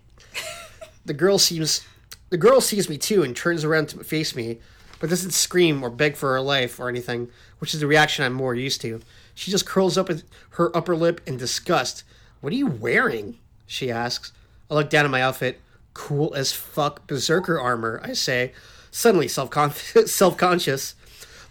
The 1.06 1.14
girl 1.14 1.38
seems 1.38 1.86
the 2.30 2.38
girl 2.38 2.62
sees 2.62 2.90
me 2.90 2.98
too 2.98 3.22
and 3.22 3.36
turns 3.36 3.64
around 3.64 3.90
to 3.90 4.04
face 4.04 4.36
me, 4.36 4.60
but 5.00 5.10
doesn't 5.10 5.32
scream 5.32 5.84
or 5.84 5.90
beg 5.90 6.16
for 6.16 6.34
her 6.34 6.42
life 6.42 6.80
or 6.80 6.90
anything, 6.90 7.30
which 7.60 7.74
is 7.74 7.80
the 7.80 7.88
reaction 7.88 8.26
I'm 8.26 8.34
more 8.34 8.56
used 8.56 8.82
to. 8.82 9.02
She 9.36 9.52
just 9.52 9.66
curls 9.68 9.98
up 9.98 10.10
her 10.52 10.76
upper 10.76 10.96
lip 10.96 11.22
in 11.28 11.38
disgust. 11.38 12.04
What 12.42 12.54
are 12.54 12.56
you 12.56 12.68
wearing? 12.68 13.38
She 13.68 13.92
asks. 13.92 14.32
I 14.72 14.74
look 14.74 14.90
down 14.90 15.06
at 15.06 15.12
my 15.12 15.22
outfit. 15.22 15.60
Cool 15.94 16.34
as 16.34 16.52
fuck 16.52 17.06
berserker 17.06 17.60
armor, 17.60 18.02
I 18.04 18.14
say, 18.14 18.54
suddenly 18.96 19.28
self 19.28 19.50
conscious. 20.38 20.96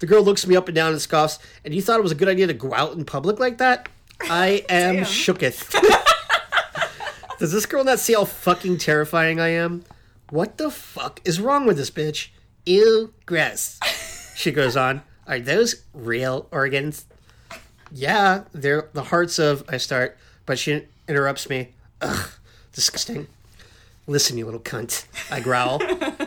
The 0.00 0.06
girl 0.06 0.22
looks 0.22 0.46
me 0.46 0.56
up 0.56 0.66
and 0.68 0.74
down 0.74 0.92
and 0.92 1.00
scoffs. 1.00 1.38
And 1.64 1.74
you 1.74 1.82
thought 1.82 2.00
it 2.00 2.02
was 2.02 2.12
a 2.12 2.16
good 2.16 2.28
idea 2.28 2.46
to 2.46 2.54
go 2.54 2.72
out 2.74 2.94
in 2.94 3.04
public 3.04 3.38
like 3.38 3.58
that? 3.58 3.88
I 4.22 4.64
am 4.68 4.96
Damn. 4.96 5.04
shooketh. 5.04 5.70
Does 7.38 7.52
this 7.52 7.66
girl 7.66 7.84
not 7.84 7.98
see 7.98 8.14
how 8.14 8.24
fucking 8.24 8.78
terrifying 8.78 9.38
I 9.40 9.48
am? 9.48 9.84
What 10.30 10.56
the 10.56 10.70
fuck 10.70 11.20
is 11.24 11.40
wrong 11.40 11.66
with 11.66 11.76
this 11.76 11.90
bitch? 11.90 12.28
Ew, 12.64 13.12
gross. 13.26 13.78
She 14.34 14.50
goes 14.50 14.76
on. 14.76 15.02
Are 15.26 15.38
those 15.38 15.82
real 15.92 16.48
organs? 16.50 17.04
Yeah, 17.92 18.44
they're 18.52 18.88
the 18.94 19.04
hearts 19.04 19.38
of. 19.38 19.64
I 19.68 19.76
start, 19.76 20.16
but 20.46 20.58
she 20.58 20.86
interrupts 21.06 21.48
me. 21.48 21.74
Ugh, 22.00 22.30
disgusting. 22.72 23.26
Listen, 24.06 24.36
you 24.38 24.44
little 24.44 24.60
cunt. 24.60 25.06
I 25.30 25.40
growl, 25.40 25.80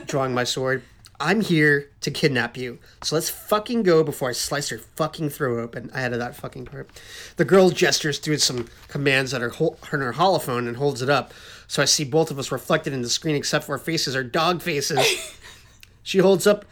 drawing 0.06 0.34
my 0.34 0.44
sword. 0.44 0.84
I'm 1.20 1.42
here 1.42 1.90
to 2.02 2.12
kidnap 2.12 2.58
you. 2.58 2.78
So 3.02 3.16
let's 3.16 3.30
fucking 3.30 3.82
go 3.82 4.04
before 4.04 4.30
I 4.30 4.34
slice 4.34 4.70
your 4.70 4.80
fucking 4.80 5.32
throat 5.32 5.60
open. 5.60 5.90
I 5.94 6.02
added 6.02 6.22
that 6.22 6.36
fucking 6.36 6.66
part. 6.66 6.90
The 7.38 7.46
girl 7.46 7.72
gestures 7.72 8.20
through 8.20 8.38
some 8.38 8.68
commands 8.88 9.34
at 9.34 9.42
her, 9.42 9.50
hol- 9.50 9.80
on 9.92 10.02
her 10.02 10.14
holophone 10.14 10.68
and 10.68 10.78
holds 10.78 11.02
it 11.02 11.10
up. 11.10 11.34
So 11.68 11.82
I 11.82 11.86
see 11.86 12.04
both 12.04 12.30
of 12.30 12.38
us 12.38 12.52
reflected 12.52 12.94
in 12.94 13.02
the 13.02 13.10
screen, 13.10 13.36
except 13.36 13.66
for 13.66 13.72
our 13.74 13.80
faces 13.80 14.16
are 14.16 14.24
dog 14.24 14.62
faces. 14.62 15.36
she 16.04 16.20
holds 16.20 16.46
up 16.46 16.66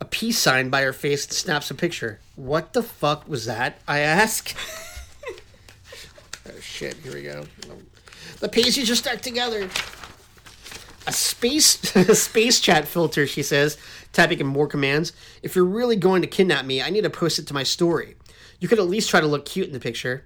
a 0.00 0.04
peace 0.04 0.38
sign 0.38 0.68
by 0.68 0.82
her 0.82 0.92
face 0.92 1.24
and 1.24 1.32
snaps 1.32 1.70
a 1.70 1.74
picture. 1.74 2.18
What 2.34 2.72
the 2.72 2.82
fuck 2.82 3.28
was 3.28 3.46
that? 3.46 3.78
I 3.86 4.00
ask. 4.00 4.52
oh 6.48 6.60
shit, 6.60 6.96
here 6.96 7.14
we 7.14 7.22
go. 7.22 7.44
The 8.40 8.48
pieces 8.48 8.90
are 8.90 8.96
stuck 8.96 9.20
together 9.20 9.70
a 11.06 11.12
space 11.12 11.94
a 11.96 12.14
space 12.14 12.60
chat 12.60 12.86
filter 12.86 13.26
she 13.26 13.42
says 13.42 13.76
typing 14.12 14.40
in 14.40 14.46
more 14.46 14.66
commands. 14.66 15.12
If 15.42 15.56
you're 15.56 15.64
really 15.64 15.96
going 15.96 16.22
to 16.22 16.28
kidnap 16.28 16.64
me 16.64 16.82
i 16.82 16.90
need 16.90 17.04
to 17.04 17.10
post 17.10 17.38
it 17.38 17.46
to 17.48 17.54
my 17.54 17.62
story. 17.62 18.16
You 18.60 18.68
could 18.68 18.78
at 18.78 18.86
least 18.88 19.10
try 19.10 19.20
to 19.20 19.26
look 19.26 19.44
cute 19.44 19.66
in 19.66 19.72
the 19.72 19.80
picture. 19.80 20.24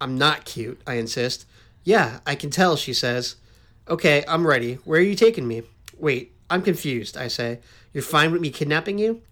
I'm 0.00 0.16
not 0.16 0.44
cute 0.44 0.80
i 0.86 0.94
insist. 0.94 1.46
Yeah 1.84 2.20
i 2.26 2.34
can 2.34 2.50
tell 2.50 2.76
she 2.76 2.92
says. 2.92 3.36
Okay 3.88 4.24
i'm 4.28 4.46
ready. 4.46 4.74
Where 4.84 5.00
are 5.00 5.04
you 5.04 5.14
taking 5.14 5.46
me? 5.46 5.62
Wait 5.98 6.34
i'm 6.48 6.62
confused 6.62 7.16
i 7.16 7.28
say. 7.28 7.60
You're 7.92 8.02
fine 8.02 8.32
with 8.32 8.40
me 8.40 8.50
kidnapping 8.50 8.98
you? 8.98 9.22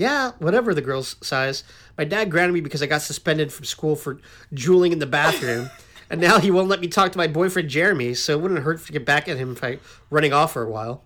Yeah, 0.00 0.32
whatever, 0.38 0.72
the 0.72 0.80
girl 0.80 1.02
sighs. 1.02 1.62
My 1.98 2.04
dad 2.04 2.30
grounded 2.30 2.54
me 2.54 2.62
because 2.62 2.82
I 2.82 2.86
got 2.86 3.02
suspended 3.02 3.52
from 3.52 3.66
school 3.66 3.96
for 3.96 4.18
drooling 4.54 4.92
in 4.92 4.98
the 4.98 5.04
bathroom. 5.06 5.68
And 6.10 6.20
now 6.20 6.40
he 6.40 6.50
won't 6.50 6.68
let 6.68 6.80
me 6.80 6.88
talk 6.88 7.12
to 7.12 7.18
my 7.18 7.28
boyfriend 7.28 7.70
Jeremy, 7.70 8.14
so 8.14 8.32
it 8.32 8.42
wouldn't 8.42 8.60
hurt 8.60 8.84
to 8.84 8.92
get 8.92 9.06
back 9.06 9.28
at 9.28 9.36
him 9.36 9.52
if 9.52 9.62
I 9.62 9.78
running 10.10 10.32
off 10.32 10.52
for 10.52 10.62
a 10.62 10.68
while. 10.68 11.04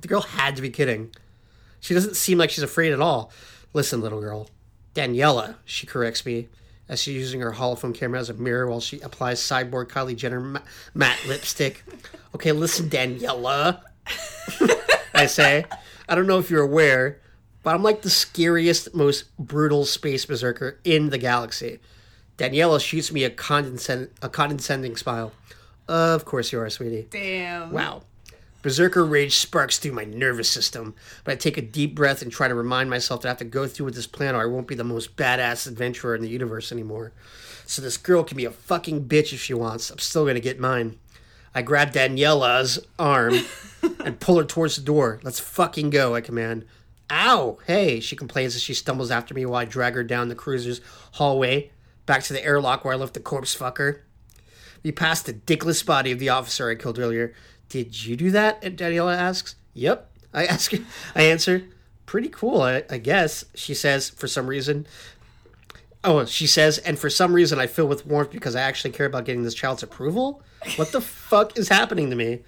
The 0.00 0.08
girl 0.08 0.20
had 0.20 0.54
to 0.56 0.62
be 0.62 0.70
kidding. 0.70 1.10
She 1.80 1.94
doesn't 1.94 2.16
seem 2.16 2.38
like 2.38 2.50
she's 2.50 2.62
afraid 2.62 2.92
at 2.92 3.00
all. 3.00 3.32
Listen, 3.72 4.00
little 4.00 4.20
girl. 4.20 4.48
Daniela, 4.94 5.54
she 5.64 5.86
corrects 5.86 6.26
me, 6.26 6.48
as 6.88 7.00
she's 7.00 7.14
using 7.14 7.40
her 7.40 7.52
holophone 7.52 7.94
camera 7.94 8.20
as 8.20 8.30
a 8.30 8.34
mirror 8.34 8.66
while 8.68 8.80
she 8.80 9.00
applies 9.00 9.40
cyborg 9.40 9.86
Kylie 9.86 10.16
Jenner 10.16 10.40
ma- 10.40 10.60
matte 10.94 11.24
lipstick. 11.26 11.82
Okay, 12.34 12.52
listen, 12.52 12.90
Daniela. 12.90 13.80
I 15.14 15.26
say. 15.26 15.64
I 16.08 16.14
don't 16.14 16.26
know 16.26 16.38
if 16.38 16.50
you're 16.50 16.62
aware, 16.62 17.20
but 17.62 17.74
I'm 17.74 17.82
like 17.82 18.02
the 18.02 18.10
scariest, 18.10 18.94
most 18.94 19.36
brutal 19.38 19.84
space 19.84 20.24
berserker 20.24 20.80
in 20.84 21.10
the 21.10 21.18
galaxy. 21.18 21.80
Daniela 22.38 22.80
shoots 22.80 23.12
me 23.12 23.24
a, 23.24 23.30
condescend- 23.30 24.10
a 24.22 24.28
condescending 24.28 24.96
smile. 24.96 25.32
Of 25.88 26.24
course 26.24 26.52
you 26.52 26.60
are, 26.60 26.70
sweetie. 26.70 27.08
Damn. 27.10 27.72
Wow. 27.72 28.02
Berserker 28.62 29.04
rage 29.04 29.36
sparks 29.36 29.78
through 29.78 29.92
my 29.92 30.04
nervous 30.04 30.48
system, 30.48 30.94
but 31.24 31.32
I 31.32 31.36
take 31.36 31.56
a 31.56 31.62
deep 31.62 31.94
breath 31.94 32.22
and 32.22 32.30
try 32.30 32.48
to 32.48 32.54
remind 32.54 32.90
myself 32.90 33.22
that 33.22 33.28
I 33.28 33.30
have 33.30 33.38
to 33.38 33.44
go 33.44 33.66
through 33.66 33.86
with 33.86 33.94
this 33.94 34.06
plan 34.06 34.34
or 34.34 34.42
I 34.42 34.46
won't 34.46 34.66
be 34.68 34.74
the 34.74 34.84
most 34.84 35.16
badass 35.16 35.66
adventurer 35.66 36.14
in 36.14 36.22
the 36.22 36.28
universe 36.28 36.70
anymore. 36.70 37.12
So 37.66 37.82
this 37.82 37.96
girl 37.96 38.24
can 38.24 38.36
be 38.36 38.44
a 38.44 38.50
fucking 38.50 39.06
bitch 39.06 39.32
if 39.32 39.40
she 39.40 39.54
wants. 39.54 39.90
I'm 39.90 39.98
still 39.98 40.26
gonna 40.26 40.40
get 40.40 40.60
mine. 40.60 40.98
I 41.54 41.62
grab 41.62 41.92
Daniela's 41.92 42.84
arm 42.98 43.34
and 44.04 44.20
pull 44.20 44.38
her 44.38 44.44
towards 44.44 44.76
the 44.76 44.82
door. 44.82 45.18
Let's 45.22 45.40
fucking 45.40 45.90
go, 45.90 46.14
I 46.14 46.20
command. 46.20 46.64
Ow! 47.10 47.58
Hey, 47.66 48.00
she 48.00 48.16
complains 48.16 48.54
as 48.54 48.62
she 48.62 48.74
stumbles 48.74 49.10
after 49.10 49.34
me 49.34 49.46
while 49.46 49.60
I 49.60 49.64
drag 49.64 49.94
her 49.94 50.04
down 50.04 50.28
the 50.28 50.34
cruiser's 50.34 50.80
hallway 51.12 51.70
back 52.08 52.24
to 52.24 52.32
the 52.32 52.44
airlock 52.44 52.84
where 52.84 52.94
I 52.94 52.96
left 52.96 53.14
the 53.14 53.20
corpse 53.20 53.54
fucker. 53.54 54.00
We 54.82 54.90
pass 54.90 55.22
the 55.22 55.34
dickless 55.34 55.84
body 55.84 56.10
of 56.10 56.18
the 56.18 56.30
officer 56.30 56.70
I 56.70 56.74
killed 56.74 56.98
earlier. 56.98 57.34
Did 57.68 58.04
you 58.04 58.16
do 58.16 58.30
that? 58.32 58.58
And 58.64 58.76
Daniela 58.76 59.14
asks. 59.14 59.54
Yep. 59.74 60.10
I 60.32 60.46
ask. 60.46 60.72
I 61.14 61.22
answer. 61.22 61.64
Pretty 62.06 62.28
cool, 62.30 62.62
I, 62.62 62.84
I 62.90 62.98
guess. 62.98 63.44
She 63.54 63.74
says 63.74 64.08
for 64.08 64.26
some 64.26 64.46
reason. 64.46 64.86
Oh, 66.02 66.24
she 66.24 66.46
says, 66.46 66.78
and 66.78 66.98
for 66.98 67.10
some 67.10 67.32
reason 67.32 67.58
I 67.58 67.66
feel 67.66 67.86
with 67.86 68.06
warmth 68.06 68.30
because 68.30 68.56
I 68.56 68.62
actually 68.62 68.92
care 68.92 69.06
about 69.06 69.24
getting 69.24 69.42
this 69.42 69.54
child's 69.54 69.82
approval. 69.82 70.42
What 70.76 70.92
the 70.92 71.00
fuck 71.02 71.58
is 71.58 71.68
happening 71.68 72.08
to 72.08 72.16
me? 72.16 72.40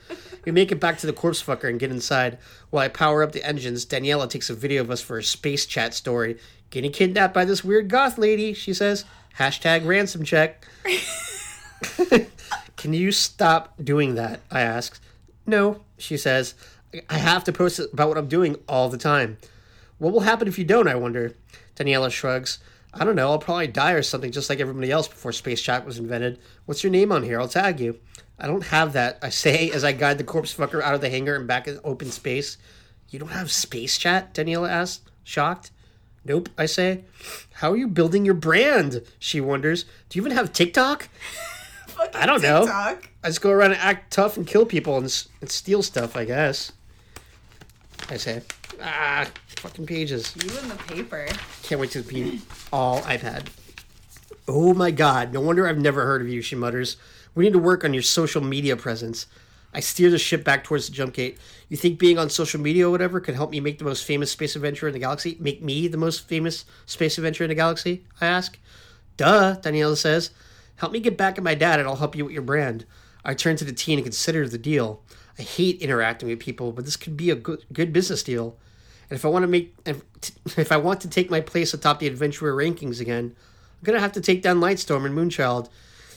We 0.46 0.52
make 0.52 0.72
it 0.72 0.80
back 0.80 0.98
to 0.98 1.06
the 1.06 1.12
corpse 1.12 1.42
fucker 1.42 1.68
and 1.68 1.78
get 1.78 1.90
inside. 1.90 2.38
While 2.70 2.84
I 2.84 2.88
power 2.88 3.22
up 3.22 3.32
the 3.32 3.44
engines, 3.44 3.84
Daniela 3.84 4.30
takes 4.30 4.48
a 4.48 4.54
video 4.54 4.80
of 4.80 4.90
us 4.90 5.02
for 5.02 5.18
a 5.18 5.22
space 5.22 5.66
chat 5.66 5.92
story. 5.92 6.38
Getting 6.70 6.92
kidnapped 6.92 7.34
by 7.34 7.44
this 7.44 7.64
weird 7.64 7.88
goth 7.88 8.16
lady, 8.16 8.54
she 8.54 8.72
says. 8.72 9.04
Hashtag 9.38 9.86
ransom 9.86 10.24
check. 10.24 10.66
Can 12.76 12.92
you 12.92 13.12
stop 13.12 13.74
doing 13.82 14.14
that? 14.14 14.40
I 14.50 14.60
ask. 14.60 15.00
No, 15.46 15.82
she 15.98 16.16
says. 16.16 16.54
I 17.08 17.18
have 17.18 17.44
to 17.44 17.52
post 17.52 17.78
about 17.78 18.08
what 18.08 18.18
I'm 18.18 18.28
doing 18.28 18.56
all 18.68 18.88
the 18.88 18.98
time. 18.98 19.38
What 19.98 20.12
will 20.12 20.20
happen 20.20 20.48
if 20.48 20.58
you 20.58 20.64
don't, 20.64 20.88
I 20.88 20.94
wonder? 20.94 21.36
Daniela 21.76 22.10
shrugs. 22.10 22.58
I 22.92 23.04
don't 23.04 23.14
know, 23.14 23.30
I'll 23.30 23.38
probably 23.38 23.68
die 23.68 23.92
or 23.92 24.02
something 24.02 24.32
just 24.32 24.50
like 24.50 24.58
everybody 24.58 24.90
else 24.90 25.06
before 25.06 25.30
Space 25.30 25.62
Chat 25.62 25.86
was 25.86 25.98
invented. 25.98 26.40
What's 26.64 26.82
your 26.82 26.90
name 26.90 27.12
on 27.12 27.22
here? 27.22 27.40
I'll 27.40 27.46
tag 27.48 27.78
you. 27.78 28.00
I 28.38 28.46
don't 28.46 28.64
have 28.64 28.94
that, 28.94 29.18
I 29.22 29.28
say 29.28 29.70
as 29.74 29.84
I 29.84 29.92
guide 29.92 30.18
the 30.18 30.24
corpse 30.24 30.54
fucker 30.54 30.82
out 30.82 30.94
of 30.94 31.00
the 31.00 31.10
hangar 31.10 31.36
and 31.36 31.46
back 31.46 31.68
in 31.68 31.78
open 31.84 32.10
space. 32.10 32.56
You 33.10 33.18
don't 33.18 33.28
have 33.28 33.50
Space 33.50 33.98
Chat? 33.98 34.34
Daniela 34.34 34.68
asks, 34.68 35.04
shocked. 35.22 35.70
Nope, 36.24 36.48
I 36.58 36.66
say. 36.66 37.04
How 37.54 37.72
are 37.72 37.76
you 37.76 37.88
building 37.88 38.24
your 38.24 38.34
brand? 38.34 39.02
She 39.18 39.40
wonders. 39.40 39.84
Do 40.08 40.18
you 40.18 40.22
even 40.22 40.36
have 40.36 40.52
TikTok? 40.52 41.08
I 42.14 42.26
don't 42.26 42.42
know. 42.42 42.64
I 42.66 42.96
just 43.26 43.40
go 43.40 43.50
around 43.50 43.72
and 43.72 43.80
act 43.80 44.12
tough 44.12 44.36
and 44.36 44.46
kill 44.46 44.64
people 44.66 44.96
and, 44.96 45.04
s- 45.06 45.28
and 45.40 45.50
steal 45.50 45.82
stuff, 45.82 46.16
I 46.16 46.24
guess. 46.24 46.72
I 48.08 48.16
say. 48.16 48.42
Ah, 48.82 49.28
fucking 49.56 49.86
pages. 49.86 50.34
You 50.42 50.48
in 50.58 50.68
the 50.68 50.74
paper. 50.76 51.26
Can't 51.62 51.80
wait 51.80 51.90
to 51.92 52.02
be 52.02 52.40
all 52.72 53.00
iPad. 53.02 53.48
Oh 54.48 54.72
my 54.74 54.90
god, 54.90 55.32
no 55.32 55.40
wonder 55.40 55.66
I've 55.68 55.78
never 55.78 56.04
heard 56.06 56.22
of 56.22 56.28
you, 56.28 56.40
she 56.42 56.56
mutters. 56.56 56.96
We 57.34 57.44
need 57.44 57.52
to 57.52 57.58
work 57.58 57.84
on 57.84 57.92
your 57.94 58.02
social 58.02 58.42
media 58.42 58.76
presence. 58.76 59.26
I 59.72 59.80
steer 59.80 60.10
the 60.10 60.18
ship 60.18 60.44
back 60.44 60.64
towards 60.64 60.86
the 60.86 60.92
jump 60.92 61.14
gate. 61.14 61.38
You 61.68 61.76
think 61.76 61.98
being 61.98 62.18
on 62.18 62.28
social 62.28 62.60
media 62.60 62.88
or 62.88 62.90
whatever 62.90 63.20
could 63.20 63.36
help 63.36 63.50
me 63.50 63.60
make 63.60 63.78
the 63.78 63.84
most 63.84 64.04
famous 64.04 64.32
space 64.32 64.56
adventurer 64.56 64.88
in 64.88 64.92
the 64.92 64.98
galaxy? 64.98 65.36
Make 65.38 65.62
me 65.62 65.86
the 65.86 65.96
most 65.96 66.26
famous 66.26 66.64
space 66.86 67.18
adventurer 67.18 67.44
in 67.44 67.50
the 67.50 67.54
galaxy? 67.54 68.04
I 68.20 68.26
ask. 68.26 68.58
Duh, 69.16 69.56
Daniela 69.60 69.96
says. 69.96 70.30
Help 70.76 70.92
me 70.92 70.98
get 70.98 71.16
back 71.16 71.38
at 71.38 71.44
my 71.44 71.54
dad 71.54 71.78
and 71.78 71.88
I'll 71.88 71.96
help 71.96 72.16
you 72.16 72.24
with 72.24 72.32
your 72.32 72.42
brand. 72.42 72.86
I 73.24 73.34
turn 73.34 73.56
to 73.56 73.64
the 73.64 73.72
teen 73.72 73.98
and 73.98 74.04
consider 74.04 74.48
the 74.48 74.58
deal. 74.58 75.02
I 75.38 75.42
hate 75.42 75.80
interacting 75.80 76.28
with 76.28 76.40
people, 76.40 76.72
but 76.72 76.84
this 76.84 76.96
could 76.96 77.16
be 77.16 77.30
a 77.30 77.34
good, 77.34 77.64
good 77.72 77.92
business 77.92 78.22
deal. 78.22 78.56
And 79.08 79.16
if 79.16 79.24
I 79.24 79.28
want 79.28 79.42
to 79.42 79.46
make, 79.46 79.74
if 80.56 80.72
I 80.72 80.76
want 80.78 81.00
to 81.02 81.08
take 81.08 81.30
my 81.30 81.40
place 81.40 81.74
atop 81.74 81.98
the 81.98 82.06
adventurer 82.06 82.54
rankings 82.54 83.00
again, 83.00 83.34
I'm 83.36 83.84
gonna 83.84 84.00
have 84.00 84.12
to 84.12 84.20
take 84.20 84.42
down 84.42 84.60
Lightstorm 84.60 85.06
and 85.06 85.16
Moonchild, 85.16 85.68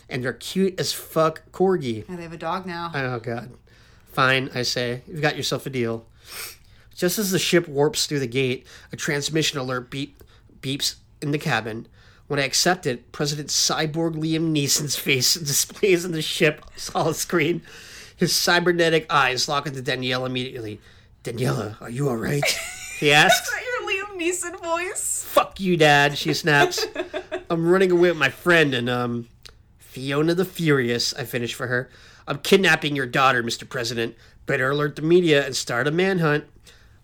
and 0.09 0.23
their 0.23 0.33
cute 0.33 0.79
as 0.79 0.93
fuck 0.93 1.43
corgi. 1.51 2.07
Yeah, 2.07 2.15
they 2.15 2.23
have 2.23 2.33
a 2.33 2.37
dog 2.37 2.65
now. 2.65 2.91
Oh 2.93 3.19
god. 3.19 3.51
Fine, 4.11 4.51
I 4.53 4.61
say. 4.61 5.01
You've 5.07 5.21
got 5.21 5.35
yourself 5.37 5.65
a 5.65 5.69
deal. 5.69 6.05
Just 6.95 7.17
as 7.17 7.31
the 7.31 7.39
ship 7.39 7.67
warps 7.67 8.05
through 8.05 8.19
the 8.19 8.27
gate, 8.27 8.67
a 8.91 8.95
transmission 8.95 9.57
alert 9.59 9.89
beep 9.89 10.23
beeps 10.61 10.95
in 11.21 11.31
the 11.31 11.39
cabin. 11.39 11.87
When 12.27 12.39
I 12.39 12.43
accept 12.45 12.85
it, 12.85 13.11
President 13.11 13.49
Cyborg 13.49 14.15
Liam 14.15 14.53
Neeson's 14.55 14.95
face 14.95 15.33
displays 15.33 16.05
on 16.05 16.11
the 16.11 16.21
ship's 16.21 16.83
solid 16.83 17.15
screen. 17.15 17.61
His 18.15 18.35
cybernetic 18.35 19.11
eyes 19.11 19.49
lock 19.49 19.67
into 19.67 19.81
Danielle 19.81 20.25
immediately. 20.25 20.79
Daniela, 21.23 21.81
are 21.81 21.89
you 21.89 22.09
alright? 22.09 22.43
He 22.99 23.11
asks. 23.11 23.47
Is 23.47 23.53
that 23.53 23.63
your 23.65 23.89
Liam 23.89 24.21
Neeson 24.21 24.63
voice? 24.63 25.25
Fuck 25.27 25.59
you, 25.59 25.75
Dad, 25.75 26.17
she 26.17 26.33
snaps. 26.33 26.85
I'm 27.49 27.67
running 27.67 27.91
away 27.91 28.09
with 28.09 28.17
my 28.17 28.29
friend 28.29 28.73
and, 28.73 28.87
um, 28.87 29.27
Fiona 29.93 30.33
the 30.33 30.43
Furious, 30.43 31.13
I 31.13 31.23
finish 31.23 31.53
for 31.53 31.67
her. 31.67 31.87
I'm 32.27 32.39
kidnapping 32.39 32.95
your 32.95 33.05
daughter, 33.05 33.43
Mr. 33.43 33.69
President. 33.69 34.15
Better 34.47 34.71
alert 34.71 34.95
the 34.95 35.03
media 35.03 35.45
and 35.45 35.55
start 35.55 35.87
a 35.87 35.91
manhunt. 35.91 36.45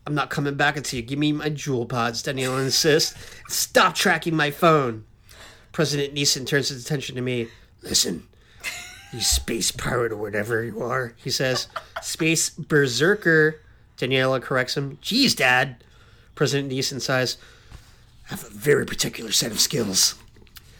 I'm 0.08 0.16
not 0.16 0.32
coming 0.32 0.56
back 0.56 0.76
until 0.76 1.00
you 1.00 1.06
give 1.06 1.20
me 1.20 1.32
my 1.32 1.52
Juul 1.52 1.88
pods, 1.88 2.24
Daniela 2.24 2.64
insists. 2.64 3.14
Stop 3.48 3.94
tracking 3.94 4.36
my 4.36 4.50
phone. 4.50 5.06
President 5.72 6.16
Neeson 6.16 6.48
turns 6.48 6.70
his 6.70 6.84
attention 6.84 7.16
to 7.16 7.22
me. 7.22 7.50
Listen, 7.84 8.28
you 9.14 9.22
space 9.22 9.72
pirate 9.72 10.12
or 10.12 10.18
whatever 10.18 10.64
you 10.64 10.82
are, 10.82 11.14
he 11.16 11.30
says. 11.30 11.68
Space 12.02 12.50
berserker, 12.50 13.62
Daniela 14.00 14.42
corrects 14.42 14.76
him. 14.76 14.98
Geez, 15.00 15.36
Dad. 15.36 15.84
President 16.34 16.72
Neeson 16.72 17.00
sighs. 17.00 17.38
I 18.26 18.30
have 18.30 18.46
a 18.46 18.50
very 18.50 18.88
particular 18.88 19.32
set 19.32 19.52
of 19.52 19.60
skills. 19.60 20.16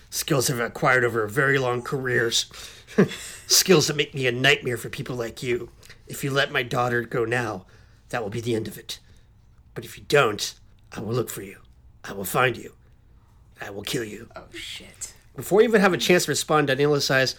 Skills 0.10 0.50
I've 0.50 0.60
acquired 0.60 1.04
over 1.04 1.28
very 1.28 1.60
long 1.60 1.82
careers. 1.82 2.52
skills 3.48 3.88
that 3.88 3.96
make 3.96 4.14
me 4.14 4.28
a 4.28 4.32
nightmare 4.32 4.78
for 4.78 4.90
people 4.90 5.16
like 5.16 5.44
you. 5.44 5.70
If 6.08 6.24
you 6.24 6.32
let 6.32 6.52
my 6.52 6.64
daughter 6.64 7.02
go 7.02 7.26
now, 7.26 7.66
that 8.10 8.24
will 8.24 8.30
be 8.30 8.42
the 8.42 8.56
end 8.56 8.68
of 8.68 8.78
it. 8.78 9.00
But 9.74 9.86
if 9.86 9.98
you 9.98 10.04
don't, 10.08 10.54
I 10.92 11.02
will 11.02 11.14
look 11.14 11.30
for 11.30 11.44
you. 11.44 11.60
I 12.04 12.14
will 12.14 12.26
find 12.26 12.58
you. 12.58 12.74
I 13.62 13.70
will 13.70 13.84
kill 13.84 14.04
you. 14.04 14.30
Oh 14.36 14.46
shit. 14.54 15.14
Before 15.36 15.62
you 15.62 15.68
even 15.68 15.82
have 15.82 15.94
a 15.94 15.98
chance 15.98 16.26
to 16.26 16.32
respond, 16.32 16.70
Daniela 16.70 17.02
says, 17.02 17.36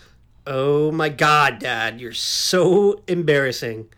Oh 0.47 0.91
my 0.93 1.09
god, 1.09 1.59
Dad, 1.59 2.01
you're 2.01 2.13
so 2.13 3.03
embarrassing. 3.07 3.89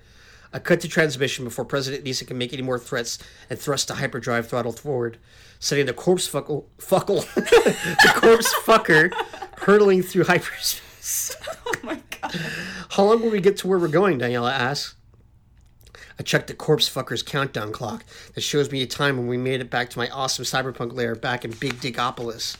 I 0.52 0.58
cut 0.58 0.80
to 0.80 0.88
transmission 0.88 1.44
before 1.44 1.64
President 1.64 2.04
Nisa 2.04 2.24
can 2.24 2.36
make 2.36 2.52
any 2.52 2.62
more 2.62 2.78
threats 2.78 3.18
and 3.48 3.58
thrust 3.58 3.88
the 3.88 3.94
hyperdrive 3.94 4.48
throttle 4.48 4.72
forward, 4.72 5.18
setting 5.58 5.86
the 5.86 5.94
corpse 5.94 6.26
fuckle, 6.26 6.66
fuckle, 6.78 7.22
the 7.34 8.12
corpse 8.16 8.54
fucker 8.64 9.12
hurtling 9.58 10.02
through 10.02 10.24
hyperspace. 10.24 11.36
Oh 11.64 11.74
my 11.82 12.00
god. 12.10 12.36
How 12.90 13.04
long 13.04 13.22
will 13.22 13.30
we 13.30 13.40
get 13.40 13.56
to 13.58 13.66
where 13.66 13.78
we're 13.78 13.88
going? 13.88 14.20
Daniela 14.20 14.52
asks. 14.52 14.94
I 16.18 16.22
checked 16.22 16.46
the 16.46 16.54
corpse 16.54 16.88
fucker's 16.88 17.22
countdown 17.22 17.72
clock 17.72 18.04
that 18.34 18.42
shows 18.42 18.70
me 18.70 18.82
a 18.82 18.86
time 18.86 19.16
when 19.16 19.26
we 19.26 19.36
made 19.36 19.60
it 19.60 19.70
back 19.70 19.90
to 19.90 19.98
my 19.98 20.08
awesome 20.10 20.44
cyberpunk 20.44 20.92
lair 20.92 21.16
back 21.16 21.44
in 21.44 21.50
Big 21.52 21.74
Digopolis. 21.80 22.56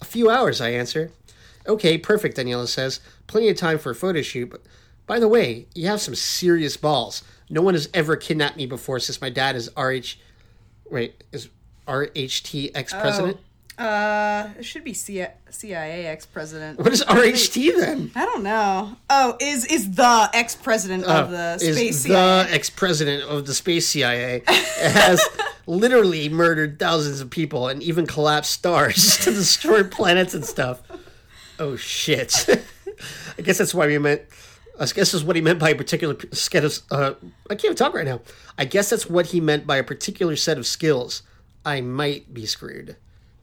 A 0.00 0.06
few 0.06 0.30
hours, 0.30 0.60
I 0.62 0.70
answer. 0.70 1.10
Okay, 1.66 1.98
perfect, 1.98 2.38
Daniela 2.38 2.66
says. 2.66 3.00
Plenty 3.26 3.48
of 3.50 3.56
time 3.58 3.78
for 3.78 3.90
a 3.90 3.94
photo 3.94 4.22
shoot. 4.22 4.50
But 4.50 4.62
by 5.10 5.18
the 5.18 5.26
way, 5.26 5.66
you 5.74 5.88
have 5.88 6.00
some 6.00 6.14
serious 6.14 6.76
balls. 6.76 7.24
No 7.48 7.62
one 7.62 7.74
has 7.74 7.88
ever 7.92 8.14
kidnapped 8.14 8.56
me 8.56 8.64
before 8.64 9.00
since 9.00 9.20
my 9.20 9.28
dad 9.28 9.56
is 9.56 9.68
RH. 9.76 10.14
Wait, 10.88 11.24
is 11.32 11.48
RHT 11.88 12.70
ex 12.76 12.92
president? 12.92 13.38
Uh, 13.76 14.50
it 14.56 14.62
should 14.62 14.84
be 14.84 14.94
C- 14.94 15.26
CIA 15.48 16.06
ex 16.06 16.26
president. 16.26 16.78
What 16.78 16.92
is 16.92 17.02
RHT 17.02 17.76
then? 17.80 18.12
I 18.14 18.24
don't 18.24 18.44
know. 18.44 18.96
Oh, 19.10 19.36
is 19.40 19.66
is 19.66 19.90
the 19.96 20.30
ex 20.32 20.54
president 20.54 21.02
of 21.02 21.32
the 21.32 21.58
is 21.60 21.76
space 21.76 22.02
the 22.04 22.10
CIA? 22.10 22.52
ex 22.52 22.70
president 22.70 23.24
of 23.24 23.48
the 23.48 23.54
space 23.54 23.88
CIA 23.88 24.44
has 24.46 25.28
literally 25.66 26.28
murdered 26.28 26.78
thousands 26.78 27.20
of 27.20 27.30
people 27.30 27.66
and 27.66 27.82
even 27.82 28.06
collapsed 28.06 28.52
stars 28.52 29.16
to 29.24 29.32
destroy 29.32 29.82
planets 29.82 30.34
and 30.34 30.44
stuff. 30.44 30.82
Oh 31.58 31.74
shit! 31.74 32.46
I 33.38 33.42
guess 33.42 33.58
that's 33.58 33.74
why 33.74 33.88
we 33.88 33.98
meant. 33.98 34.22
I 34.80 34.86
guess 34.86 35.12
is 35.12 35.22
what 35.22 35.36
he 35.36 35.42
meant 35.42 35.58
by 35.58 35.70
a 35.70 35.74
particular 35.74 36.16
set 36.32 36.64
of. 36.64 36.78
Uh, 36.90 37.12
I 37.50 37.54
can't 37.54 37.76
talk 37.76 37.94
right 37.94 38.06
now. 38.06 38.20
I 38.56 38.64
guess 38.64 38.90
that's 38.90 39.06
what 39.06 39.26
he 39.26 39.40
meant 39.40 39.66
by 39.66 39.76
a 39.76 39.84
particular 39.84 40.36
set 40.36 40.56
of 40.56 40.66
skills. 40.66 41.22
I 41.64 41.82
might 41.82 42.32
be 42.32 42.46
screwed. 42.46 42.96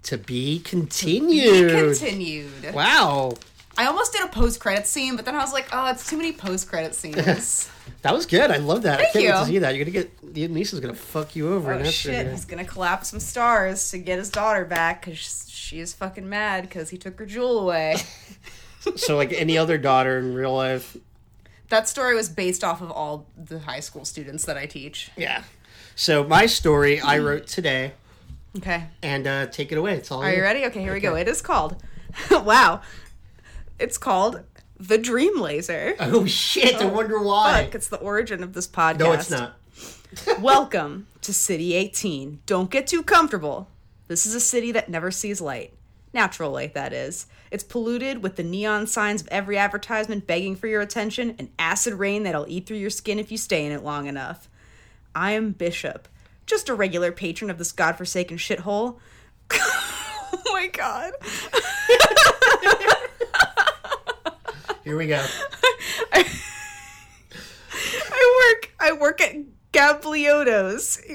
To 0.03 0.17
be 0.17 0.60
continued. 0.60 1.72
Continued. 1.72 2.74
Wow. 2.74 3.34
I 3.77 3.86
almost 3.86 4.13
did 4.13 4.24
a 4.24 4.29
post 4.29 4.60
credit 4.60 4.88
scene, 4.88 5.15
but 5.15 5.25
then 5.25 5.36
I 5.36 5.39
was 5.39 5.53
like, 5.53 5.67
oh, 5.72 5.91
it's 5.91 6.10
too 6.10 6.17
many 6.17 6.34
post 6.34 6.67
credit 6.67 6.96
scenes. 6.96 7.70
That 8.01 8.13
was 8.13 8.25
good. 8.25 8.51
I 8.51 8.58
love 8.58 8.84
that. 8.84 9.00
Thank 9.00 9.10
I 9.10 9.12
can't 9.12 9.24
wait 9.24 9.32
you. 9.32 9.39
to 9.39 9.46
see 9.46 9.60
that. 9.60 9.75
You're 9.75 9.86
gonna 9.86 9.91
get 9.91 10.34
Liam 10.34 10.50
Neeson's 10.50 10.82
gonna 10.82 10.94
fuck 10.94 11.36
you 11.36 11.53
over. 11.53 11.74
oh 11.74 11.84
shit, 11.86 11.94
shit. 11.94 12.32
he's 12.32 12.46
gonna 12.46 12.65
collapse 12.65 13.10
some 13.10 13.20
stars 13.20 13.89
to 13.91 13.98
get 13.98 14.20
his 14.20 14.29
daughter 14.29 14.65
back 14.65 15.06
because 15.06 15.48
she 15.50 15.79
is 15.79 15.94
fucking 15.94 16.27
mad 16.27 16.63
because 16.63 16.89
he 16.89 16.98
took 16.98 17.17
her 17.17 17.25
Juul 17.25 17.62
away. 17.62 17.98
So 18.96 19.17
like 19.17 19.34
any 19.34 19.58
other 19.58 19.77
daughter 19.77 20.17
in 20.17 20.34
real 20.34 20.56
life. 20.56 20.96
That 21.70 21.88
story 21.88 22.16
was 22.16 22.30
based 22.30 22.64
off 22.64 22.82
of 22.82 22.92
all 22.92 23.28
the 23.38 23.60
high 23.60 23.80
school 23.80 24.06
students 24.06 24.46
that 24.46 24.58
I 24.58 24.66
teach. 24.66 25.12
Yeah. 25.18 25.44
So 25.96 26.24
my 26.24 26.46
story 26.46 27.00
I 27.00 27.18
wrote 27.20 27.48
today, 27.48 27.94
Okay. 28.58 28.86
and 29.02 29.28
uh, 29.28 29.48
take 29.48 29.72
it 29.72 29.78
away. 29.78 29.96
It's 29.96 30.12
all 30.12 30.24
Are 30.24 30.34
you 30.34 30.42
ready? 30.42 30.66
Okay, 30.66 30.82
here 30.82 30.94
we 30.94 31.00
go. 31.00 31.16
It 31.16 31.28
is 31.28 31.42
called. 31.42 31.82
wow. 32.32 32.82
It's 33.80 33.98
called 33.98 34.44
The 34.80 34.98
Dream 34.98 35.40
Laser. 35.40 35.96
Oh 36.00 36.26
shit! 36.26 36.76
I 36.82 36.86
wonder 36.86 37.20
why. 37.22 37.64
Fuck, 37.66 37.76
it's 37.76 37.90
the 37.90 37.98
origin 37.98 38.44
of 38.44 38.54
this 38.54 38.68
podcast. 38.68 39.00
no, 39.00 39.12
it's 39.14 39.30
not. 39.30 39.54
Welcome 40.42 41.08
to 41.22 41.34
City 41.34 41.74
18. 41.74 42.40
Don't 42.46 42.72
get 42.72 42.88
too 42.88 43.04
comfortable. 43.04 43.68
This 44.08 44.26
is 44.26 44.34
a 44.34 44.40
city 44.40 44.72
that 44.72 44.90
never 44.90 45.12
sees 45.12 45.42
light. 45.42 45.74
Natural 46.14 46.52
light, 46.52 46.74
that 46.74 46.94
is. 46.94 47.28
It's 47.52 47.64
polluted 47.64 48.24
with 48.24 48.36
the 48.36 48.44
neon 48.44 48.88
signs 48.88 49.22
of 49.22 49.28
every 49.30 49.58
advertisement 49.58 50.28
begging 50.28 50.56
for 50.56 50.68
your 50.68 50.82
attention 50.82 51.36
and 51.38 51.50
acid 51.60 51.94
rain 51.96 52.24
that'll 52.24 52.48
eat 52.48 52.66
through 52.66 52.78
your 52.78 52.90
skin 52.90 53.20
if 53.20 53.32
you 53.32 53.38
stay 53.38 53.66
in 53.66 53.72
it 53.72 53.84
long 53.84 54.08
enough. 54.08 54.50
I 55.14 55.32
am 55.32 55.52
Bishop, 55.52 56.08
just 56.46 56.70
a 56.70 56.76
regular 56.76 57.12
patron 57.12 57.50
of 57.50 57.58
this 57.58 57.72
godforsaken 57.72 58.38
shithole. 58.38 59.00
oh 59.54 60.42
my 60.48 60.68
god. 60.68 61.14
Here 64.84 64.98
we 64.98 65.08
go. 65.08 65.26
I 66.14 66.24
work 68.54 68.72
I 68.80 68.92
work 68.94 69.22
at 69.22 69.36
Gablioto's, 69.74 71.02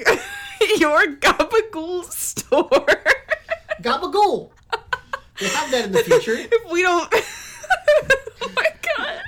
your 0.77 1.07
gabagool 1.15 2.05
store. 2.05 2.85
Gabagool. 3.81 4.51
We'll 5.41 5.49
have 5.49 5.71
that 5.71 5.85
in 5.85 5.91
the 5.91 6.03
future. 6.03 6.33
if 6.37 6.71
we 6.71 6.81
don't 6.81 7.13
Oh 8.41 8.51
my 8.55 8.67
god. 8.81 9.21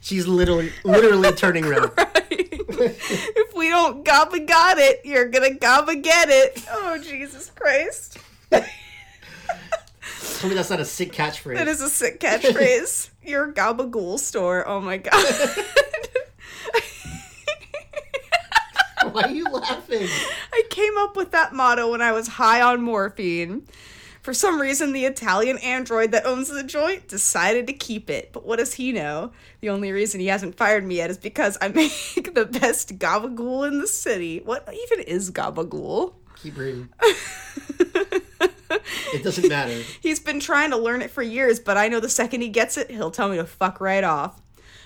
She's 0.00 0.26
literally, 0.26 0.72
literally 0.84 1.32
turning 1.32 1.64
around. 1.64 1.90
if 1.98 3.54
we 3.54 3.68
don't 3.68 4.04
gabba 4.04 4.46
got 4.46 4.78
it, 4.78 5.00
you're 5.04 5.28
gonna 5.28 5.50
gabba 5.50 6.02
get 6.02 6.28
it. 6.28 6.64
Oh 6.70 6.98
Jesus 6.98 7.50
Christ. 7.54 8.18
Tell 8.50 10.50
me 10.50 10.54
that's 10.54 10.70
not 10.70 10.80
a 10.80 10.84
sick 10.84 11.12
catchphrase. 11.12 11.54
That 11.54 11.68
is 11.68 11.80
a 11.80 11.88
sick 11.88 12.20
catchphrase. 12.20 13.10
Your 13.22 13.52
gabagool 13.52 14.18
store. 14.18 14.66
Oh 14.66 14.80
my 14.80 14.98
god. 14.98 15.24
Why 19.12 19.22
are 19.22 19.30
you 19.30 19.44
laughing? 19.44 20.08
I 20.52 20.62
came 20.68 20.96
up 20.98 21.16
with 21.16 21.30
that 21.30 21.52
motto 21.52 21.90
when 21.90 22.02
I 22.02 22.12
was 22.12 22.28
high 22.28 22.60
on 22.60 22.82
morphine. 22.82 23.66
For 24.26 24.34
some 24.34 24.60
reason, 24.60 24.92
the 24.92 25.04
Italian 25.04 25.56
android 25.58 26.10
that 26.10 26.26
owns 26.26 26.48
the 26.48 26.64
joint 26.64 27.06
decided 27.06 27.68
to 27.68 27.72
keep 27.72 28.10
it. 28.10 28.32
But 28.32 28.44
what 28.44 28.56
does 28.56 28.74
he 28.74 28.90
know? 28.90 29.30
The 29.60 29.70
only 29.70 29.92
reason 29.92 30.18
he 30.18 30.26
hasn't 30.26 30.56
fired 30.56 30.84
me 30.84 30.96
yet 30.96 31.10
is 31.10 31.16
because 31.16 31.56
I 31.60 31.68
make 32.14 32.34
the 32.34 32.44
best 32.44 32.98
gabagool 32.98 33.68
in 33.68 33.78
the 33.78 33.86
city. 33.86 34.40
What 34.44 34.68
even 34.68 35.04
is 35.04 35.30
gabagool? 35.30 36.14
Keep 36.34 36.58
reading. 36.58 36.88
It 39.12 39.22
doesn't 39.22 39.48
matter. 39.48 39.80
He's 40.00 40.18
been 40.18 40.40
trying 40.40 40.70
to 40.72 40.76
learn 40.76 41.00
it 41.00 41.10
for 41.10 41.22
years, 41.22 41.60
but 41.60 41.76
I 41.76 41.86
know 41.86 42.00
the 42.00 42.08
second 42.08 42.40
he 42.40 42.48
gets 42.48 42.76
it, 42.76 42.90
he'll 42.90 43.12
tell 43.12 43.28
me 43.28 43.36
to 43.36 43.46
fuck 43.46 43.80
right 43.80 44.02
off. 44.02 44.40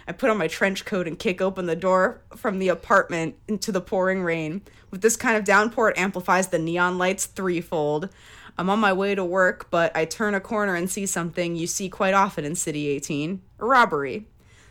I 0.06 0.12
put 0.12 0.28
on 0.28 0.36
my 0.36 0.46
trench 0.46 0.84
coat 0.84 1.08
and 1.08 1.18
kick 1.18 1.40
open 1.40 1.64
the 1.64 1.74
door 1.74 2.20
from 2.36 2.58
the 2.58 2.68
apartment 2.68 3.36
into 3.48 3.72
the 3.72 3.80
pouring 3.80 4.22
rain. 4.22 4.60
With 4.90 5.00
this 5.00 5.16
kind 5.16 5.36
of 5.38 5.44
downpour, 5.44 5.90
it 5.90 5.98
amplifies 5.98 6.48
the 6.48 6.58
neon 6.58 6.98
lights 6.98 7.24
threefold. 7.24 8.10
I'm 8.60 8.68
on 8.68 8.78
my 8.78 8.92
way 8.92 9.14
to 9.14 9.24
work, 9.24 9.68
but 9.70 9.90
I 9.96 10.04
turn 10.04 10.34
a 10.34 10.40
corner 10.40 10.74
and 10.74 10.90
see 10.90 11.06
something 11.06 11.56
you 11.56 11.66
see 11.66 11.88
quite 11.88 12.12
often 12.12 12.44
in 12.44 12.54
City 12.54 12.88
18 12.88 13.40
a 13.58 13.64
robbery. 13.64 14.26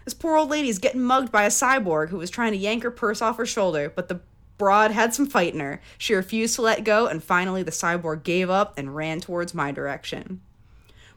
This 0.05 0.13
poor 0.13 0.37
old 0.37 0.51
lady's 0.51 0.77
getting 0.77 1.01
mugged 1.01 1.31
by 1.31 1.45
a 1.45 1.49
cyborg 1.49 2.09
who 2.09 2.19
was 2.19 2.29
trying 2.29 2.51
to 2.51 2.57
yank 2.59 2.83
her 2.83 2.91
purse 2.91 3.19
off 3.19 3.37
her 3.37 3.47
shoulder, 3.47 3.91
but 3.95 4.07
the 4.07 4.19
broad 4.59 4.91
had 4.91 5.15
some 5.15 5.25
fight 5.25 5.55
in 5.55 5.59
her. 5.59 5.81
She 5.97 6.13
refused 6.13 6.53
to 6.57 6.61
let 6.61 6.83
go, 6.83 7.07
and 7.07 7.23
finally 7.23 7.63
the 7.63 7.71
cyborg 7.71 8.21
gave 8.21 8.47
up 8.47 8.77
and 8.77 8.95
ran 8.95 9.21
towards 9.21 9.55
my 9.55 9.71
direction. 9.71 10.39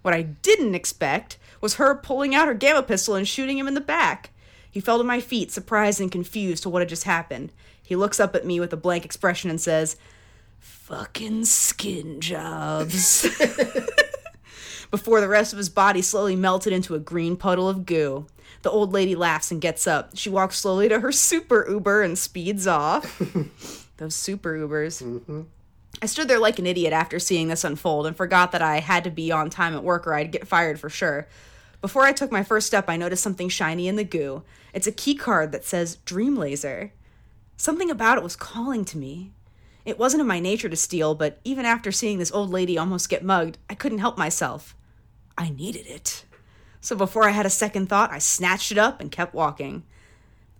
What 0.00 0.14
I 0.14 0.22
didn't 0.22 0.74
expect 0.74 1.36
was 1.60 1.74
her 1.74 1.94
pulling 1.94 2.34
out 2.34 2.48
her 2.48 2.54
gamma 2.54 2.82
pistol 2.82 3.16
and 3.16 3.28
shooting 3.28 3.58
him 3.58 3.68
in 3.68 3.74
the 3.74 3.82
back. 3.82 4.30
He 4.70 4.80
fell 4.80 4.96
to 4.96 5.04
my 5.04 5.20
feet, 5.20 5.52
surprised 5.52 6.00
and 6.00 6.10
confused 6.10 6.62
to 6.62 6.70
what 6.70 6.80
had 6.80 6.88
just 6.88 7.04
happened. 7.04 7.52
He 7.82 7.96
looks 7.96 8.18
up 8.18 8.34
at 8.34 8.46
me 8.46 8.60
with 8.60 8.72
a 8.72 8.78
blank 8.78 9.04
expression 9.04 9.50
and 9.50 9.60
says, 9.60 9.96
Fucking 10.62 11.44
skin 11.44 12.20
jobs. 12.20 13.28
Before 14.90 15.20
the 15.20 15.28
rest 15.28 15.52
of 15.52 15.56
his 15.56 15.68
body 15.68 16.02
slowly 16.02 16.36
melted 16.36 16.72
into 16.72 16.94
a 16.94 17.00
green 17.00 17.36
puddle 17.36 17.68
of 17.68 17.84
goo. 17.84 18.26
The 18.62 18.70
old 18.70 18.92
lady 18.92 19.16
laughs 19.16 19.50
and 19.50 19.60
gets 19.60 19.86
up. 19.86 20.10
She 20.14 20.30
walks 20.30 20.58
slowly 20.58 20.88
to 20.88 21.00
her 21.00 21.10
super 21.10 21.66
Uber 21.68 22.02
and 22.02 22.16
speeds 22.16 22.66
off. 22.66 23.20
Those 23.96 24.14
super 24.14 24.56
Ubers. 24.56 25.02
Mm-hmm. 25.02 25.42
I 26.00 26.06
stood 26.06 26.28
there 26.28 26.38
like 26.38 26.58
an 26.58 26.66
idiot 26.66 26.92
after 26.92 27.18
seeing 27.18 27.48
this 27.48 27.64
unfold 27.64 28.06
and 28.06 28.16
forgot 28.16 28.52
that 28.52 28.62
I 28.62 28.78
had 28.78 29.04
to 29.04 29.10
be 29.10 29.32
on 29.32 29.50
time 29.50 29.74
at 29.74 29.84
work 29.84 30.06
or 30.06 30.14
I'd 30.14 30.32
get 30.32 30.46
fired 30.46 30.78
for 30.78 30.88
sure. 30.88 31.26
Before 31.80 32.02
I 32.02 32.12
took 32.12 32.30
my 32.30 32.44
first 32.44 32.68
step, 32.68 32.88
I 32.88 32.96
noticed 32.96 33.22
something 33.22 33.48
shiny 33.48 33.88
in 33.88 33.96
the 33.96 34.04
goo. 34.04 34.44
It's 34.72 34.86
a 34.86 34.92
key 34.92 35.16
card 35.16 35.50
that 35.50 35.64
says 35.64 35.96
Dream 36.04 36.36
Laser. 36.36 36.92
Something 37.56 37.90
about 37.90 38.18
it 38.18 38.24
was 38.24 38.36
calling 38.36 38.84
to 38.86 38.98
me. 38.98 39.32
It 39.84 39.98
wasn't 39.98 40.20
in 40.20 40.26
my 40.26 40.40
nature 40.40 40.68
to 40.68 40.76
steal, 40.76 41.14
but 41.14 41.40
even 41.44 41.64
after 41.64 41.90
seeing 41.90 42.18
this 42.18 42.32
old 42.32 42.50
lady 42.50 42.78
almost 42.78 43.08
get 43.08 43.24
mugged, 43.24 43.58
I 43.68 43.74
couldn't 43.74 43.98
help 43.98 44.16
myself. 44.16 44.76
I 45.36 45.50
needed 45.50 45.86
it. 45.86 46.24
So 46.80 46.96
before 46.96 47.28
I 47.28 47.32
had 47.32 47.46
a 47.46 47.50
second 47.50 47.88
thought, 47.88 48.12
I 48.12 48.18
snatched 48.18 48.72
it 48.72 48.78
up 48.78 49.00
and 49.00 49.10
kept 49.10 49.34
walking. 49.34 49.84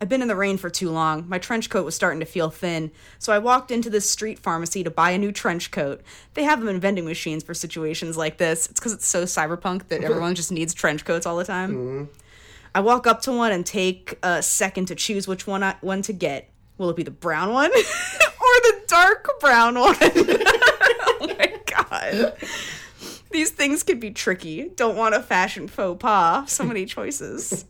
I've 0.00 0.08
been 0.08 0.22
in 0.22 0.26
the 0.26 0.34
rain 0.34 0.56
for 0.56 0.68
too 0.68 0.90
long. 0.90 1.28
My 1.28 1.38
trench 1.38 1.70
coat 1.70 1.84
was 1.84 1.94
starting 1.94 2.18
to 2.18 2.26
feel 2.26 2.50
thin, 2.50 2.90
so 3.20 3.32
I 3.32 3.38
walked 3.38 3.70
into 3.70 3.88
this 3.88 4.10
street 4.10 4.40
pharmacy 4.40 4.82
to 4.82 4.90
buy 4.90 5.12
a 5.12 5.18
new 5.18 5.30
trench 5.30 5.70
coat. 5.70 6.00
They 6.34 6.42
have 6.42 6.58
them 6.58 6.68
in 6.68 6.80
vending 6.80 7.04
machines 7.04 7.44
for 7.44 7.54
situations 7.54 8.16
like 8.16 8.38
this. 8.38 8.66
It's 8.68 8.80
because 8.80 8.92
it's 8.92 9.06
so 9.06 9.22
cyberpunk 9.22 9.86
that 9.88 10.02
everyone 10.04 10.34
just 10.34 10.50
needs 10.50 10.74
trench 10.74 11.04
coats 11.04 11.24
all 11.24 11.36
the 11.36 11.44
time. 11.44 11.74
Mm-hmm. 11.74 12.04
I 12.74 12.80
walk 12.80 13.06
up 13.06 13.20
to 13.22 13.32
one 13.32 13.52
and 13.52 13.64
take 13.64 14.18
a 14.24 14.42
second 14.42 14.86
to 14.86 14.96
choose 14.96 15.28
which 15.28 15.46
one 15.46 15.62
I, 15.62 15.76
one 15.82 16.02
to 16.02 16.12
get. 16.12 16.50
Will 16.78 16.90
it 16.90 16.96
be 16.96 17.04
the 17.04 17.12
brown 17.12 17.52
one 17.52 17.70
the 18.62 18.82
dark 18.86 19.28
brown 19.40 19.78
one? 19.78 19.96
oh 20.00 21.34
my 21.38 21.54
god. 21.66 22.34
These 23.30 23.50
things 23.50 23.82
could 23.82 24.00
be 24.00 24.10
tricky. 24.10 24.70
Don't 24.76 24.96
want 24.96 25.14
a 25.14 25.22
fashion 25.22 25.68
faux 25.68 26.00
pas. 26.00 26.52
So 26.52 26.64
many 26.64 26.84
choices. 26.84 27.64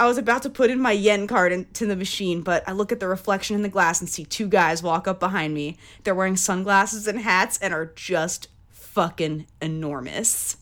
I 0.00 0.06
was 0.06 0.16
about 0.16 0.42
to 0.44 0.50
put 0.50 0.70
in 0.70 0.80
my 0.80 0.92
yen 0.92 1.26
card 1.26 1.52
into 1.52 1.84
the 1.84 1.94
machine, 1.94 2.40
but 2.40 2.66
I 2.66 2.72
look 2.72 2.90
at 2.90 3.00
the 3.00 3.06
reflection 3.06 3.54
in 3.54 3.60
the 3.60 3.68
glass 3.68 4.00
and 4.00 4.08
see 4.08 4.24
two 4.24 4.48
guys 4.48 4.82
walk 4.82 5.06
up 5.06 5.20
behind 5.20 5.52
me. 5.52 5.76
They're 6.02 6.14
wearing 6.14 6.38
sunglasses 6.38 7.06
and 7.06 7.20
hats 7.20 7.58
and 7.58 7.74
are 7.74 7.92
just 7.94 8.48
fucking 8.70 9.46
enormous. 9.60 10.56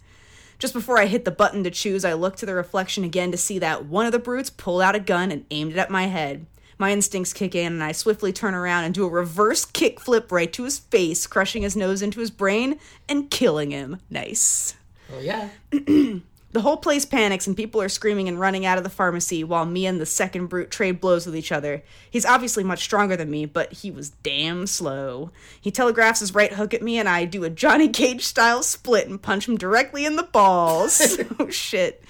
Just 0.58 0.74
before 0.74 0.98
I 0.98 1.06
hit 1.06 1.24
the 1.24 1.30
button 1.30 1.62
to 1.62 1.70
choose, 1.70 2.04
I 2.04 2.14
look 2.14 2.34
to 2.36 2.46
the 2.46 2.54
reflection 2.54 3.04
again 3.04 3.30
to 3.30 3.38
see 3.38 3.60
that 3.60 3.86
one 3.86 4.06
of 4.06 4.12
the 4.12 4.18
brutes 4.18 4.50
pulled 4.50 4.82
out 4.82 4.96
a 4.96 5.00
gun 5.00 5.30
and 5.30 5.46
aimed 5.52 5.72
it 5.72 5.78
at 5.78 5.88
my 5.88 6.06
head. 6.06 6.46
My 6.78 6.92
instincts 6.92 7.32
kick 7.32 7.54
in, 7.54 7.72
and 7.74 7.82
I 7.82 7.92
swiftly 7.92 8.32
turn 8.32 8.54
around 8.54 8.84
and 8.84 8.94
do 8.94 9.04
a 9.04 9.10
reverse 9.10 9.64
kick 9.64 10.00
flip 10.00 10.30
right 10.30 10.52
to 10.52 10.64
his 10.64 10.78
face, 10.78 11.26
crushing 11.26 11.62
his 11.62 11.76
nose 11.76 12.02
into 12.02 12.20
his 12.20 12.30
brain 12.30 12.78
and 13.08 13.30
killing 13.30 13.70
him. 13.70 13.98
Nice. 14.08 14.74
Oh 15.12 15.20
yeah. 15.20 15.48
The 16.50 16.62
whole 16.62 16.78
place 16.78 17.04
panics 17.04 17.46
and 17.46 17.54
people 17.54 17.82
are 17.82 17.90
screaming 17.90 18.26
and 18.26 18.40
running 18.40 18.64
out 18.64 18.78
of 18.78 18.84
the 18.84 18.90
pharmacy 18.90 19.44
while 19.44 19.66
me 19.66 19.84
and 19.84 20.00
the 20.00 20.06
second 20.06 20.46
brute 20.46 20.70
trade 20.70 20.98
blows 20.98 21.26
with 21.26 21.36
each 21.36 21.52
other. 21.52 21.82
He's 22.10 22.24
obviously 22.24 22.64
much 22.64 22.82
stronger 22.82 23.16
than 23.16 23.30
me, 23.30 23.44
but 23.44 23.72
he 23.74 23.90
was 23.90 24.10
damn 24.10 24.66
slow. 24.66 25.30
He 25.60 25.70
telegraphs 25.70 26.20
his 26.20 26.34
right 26.34 26.52
hook 26.54 26.72
at 26.72 26.82
me 26.82 26.98
and 26.98 27.06
I 27.06 27.26
do 27.26 27.44
a 27.44 27.50
Johnny 27.50 27.88
Cage 27.88 28.24
style 28.24 28.62
split 28.62 29.08
and 29.08 29.20
punch 29.20 29.46
him 29.46 29.58
directly 29.58 30.06
in 30.06 30.16
the 30.16 30.22
balls. 30.22 31.18
oh 31.38 31.50
shit. 31.50 32.02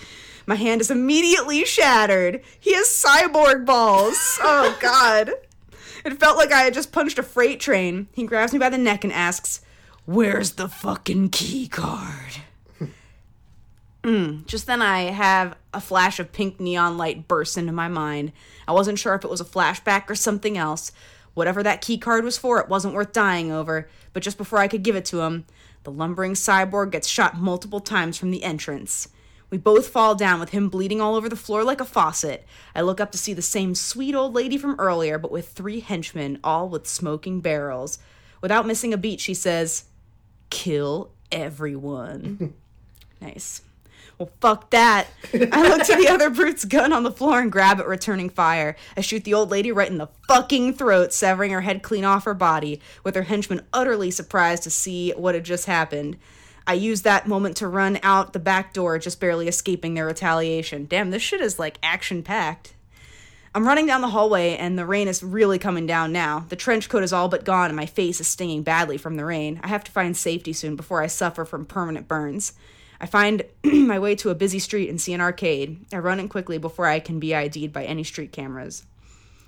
My 0.48 0.54
hand 0.54 0.80
is 0.80 0.90
immediately 0.90 1.62
shattered. 1.66 2.40
He 2.58 2.72
has 2.72 2.86
cyborg 2.86 3.66
balls. 3.66 4.38
Oh 4.40 4.74
god. 4.80 5.30
It 6.06 6.18
felt 6.18 6.38
like 6.38 6.52
I 6.52 6.62
had 6.62 6.72
just 6.72 6.90
punched 6.90 7.18
a 7.18 7.22
freight 7.22 7.60
train. 7.60 8.08
He 8.14 8.24
grabs 8.24 8.54
me 8.54 8.58
by 8.58 8.70
the 8.70 8.78
neck 8.78 9.04
and 9.04 9.12
asks, 9.12 9.60
Where's 10.06 10.52
the 10.52 10.66
fucking 10.66 11.28
key 11.28 11.68
card? 11.68 12.40
Hmm. 14.02 14.38
Just 14.46 14.66
then, 14.66 14.80
I 14.80 15.10
have 15.10 15.54
a 15.74 15.82
flash 15.82 16.18
of 16.18 16.32
pink 16.32 16.58
neon 16.58 16.96
light 16.96 17.28
burst 17.28 17.58
into 17.58 17.72
my 17.72 17.88
mind. 17.88 18.32
I 18.66 18.72
wasn't 18.72 18.98
sure 18.98 19.14
if 19.14 19.24
it 19.24 19.30
was 19.30 19.42
a 19.42 19.44
flashback 19.44 20.08
or 20.08 20.14
something 20.14 20.56
else. 20.56 20.92
Whatever 21.34 21.62
that 21.62 21.82
key 21.82 21.98
card 21.98 22.24
was 22.24 22.38
for, 22.38 22.58
it 22.58 22.70
wasn't 22.70 22.94
worth 22.94 23.12
dying 23.12 23.52
over. 23.52 23.86
But 24.14 24.22
just 24.22 24.38
before 24.38 24.60
I 24.60 24.68
could 24.68 24.82
give 24.82 24.96
it 24.96 25.04
to 25.06 25.20
him, 25.20 25.44
the 25.82 25.90
lumbering 25.92 26.32
cyborg 26.32 26.90
gets 26.90 27.06
shot 27.06 27.36
multiple 27.36 27.80
times 27.80 28.16
from 28.16 28.30
the 28.30 28.44
entrance. 28.44 29.08
We 29.50 29.58
both 29.58 29.88
fall 29.88 30.14
down 30.14 30.40
with 30.40 30.50
him 30.50 30.68
bleeding 30.68 31.00
all 31.00 31.14
over 31.14 31.28
the 31.28 31.36
floor 31.36 31.64
like 31.64 31.80
a 31.80 31.86
faucet. 31.86 32.46
I 32.74 32.82
look 32.82 33.00
up 33.00 33.12
to 33.12 33.18
see 33.18 33.32
the 33.32 33.42
same 33.42 33.74
sweet 33.74 34.14
old 34.14 34.34
lady 34.34 34.58
from 34.58 34.78
earlier, 34.78 35.18
but 35.18 35.30
with 35.30 35.48
three 35.48 35.80
henchmen, 35.80 36.38
all 36.44 36.68
with 36.68 36.86
smoking 36.86 37.40
barrels. 37.40 37.98
Without 38.42 38.66
missing 38.66 38.92
a 38.92 38.98
beat, 38.98 39.20
she 39.20 39.34
says, 39.34 39.84
Kill 40.50 41.10
everyone. 41.32 42.54
nice. 43.20 43.62
Well, 44.18 44.30
fuck 44.40 44.70
that. 44.70 45.06
I 45.32 45.68
look 45.68 45.84
to 45.84 45.94
the 45.94 46.08
other 46.08 46.28
brute's 46.28 46.64
gun 46.64 46.92
on 46.92 47.04
the 47.04 47.12
floor 47.12 47.40
and 47.40 47.52
grab 47.52 47.78
it, 47.78 47.86
returning 47.86 48.28
fire. 48.28 48.74
I 48.96 49.00
shoot 49.00 49.22
the 49.22 49.34
old 49.34 49.50
lady 49.50 49.70
right 49.70 49.90
in 49.90 49.98
the 49.98 50.08
fucking 50.26 50.74
throat, 50.74 51.12
severing 51.12 51.52
her 51.52 51.60
head 51.60 51.84
clean 51.84 52.04
off 52.04 52.24
her 52.24 52.34
body, 52.34 52.80
with 53.04 53.14
her 53.14 53.22
henchmen 53.22 53.64
utterly 53.72 54.10
surprised 54.10 54.64
to 54.64 54.70
see 54.70 55.12
what 55.12 55.36
had 55.36 55.44
just 55.44 55.66
happened. 55.66 56.16
I 56.68 56.74
use 56.74 57.00
that 57.02 57.26
moment 57.26 57.56
to 57.56 57.66
run 57.66 57.98
out 58.02 58.34
the 58.34 58.38
back 58.38 58.74
door, 58.74 58.98
just 58.98 59.18
barely 59.18 59.48
escaping 59.48 59.94
their 59.94 60.04
retaliation. 60.04 60.84
Damn, 60.84 61.10
this 61.10 61.22
shit 61.22 61.40
is 61.40 61.58
like 61.58 61.78
action 61.82 62.22
packed. 62.22 62.74
I'm 63.54 63.66
running 63.66 63.86
down 63.86 64.02
the 64.02 64.08
hallway, 64.08 64.54
and 64.54 64.78
the 64.78 64.84
rain 64.84 65.08
is 65.08 65.22
really 65.22 65.58
coming 65.58 65.86
down 65.86 66.12
now. 66.12 66.44
The 66.50 66.56
trench 66.56 66.90
coat 66.90 67.02
is 67.02 67.12
all 67.12 67.30
but 67.30 67.46
gone, 67.46 67.70
and 67.70 67.76
my 67.76 67.86
face 67.86 68.20
is 68.20 68.26
stinging 68.26 68.62
badly 68.62 68.98
from 68.98 69.16
the 69.16 69.24
rain. 69.24 69.58
I 69.64 69.68
have 69.68 69.82
to 69.84 69.90
find 69.90 70.14
safety 70.14 70.52
soon 70.52 70.76
before 70.76 71.02
I 71.02 71.06
suffer 71.06 71.46
from 71.46 71.64
permanent 71.64 72.06
burns. 72.06 72.52
I 73.00 73.06
find 73.06 73.44
my 73.64 73.98
way 73.98 74.14
to 74.16 74.28
a 74.28 74.34
busy 74.34 74.58
street 74.58 74.90
and 74.90 75.00
see 75.00 75.14
an 75.14 75.22
arcade. 75.22 75.86
I 75.90 75.96
run 75.96 76.20
in 76.20 76.28
quickly 76.28 76.58
before 76.58 76.84
I 76.84 77.00
can 77.00 77.18
be 77.18 77.34
ID'd 77.34 77.72
by 77.72 77.84
any 77.84 78.04
street 78.04 78.30
cameras. 78.30 78.84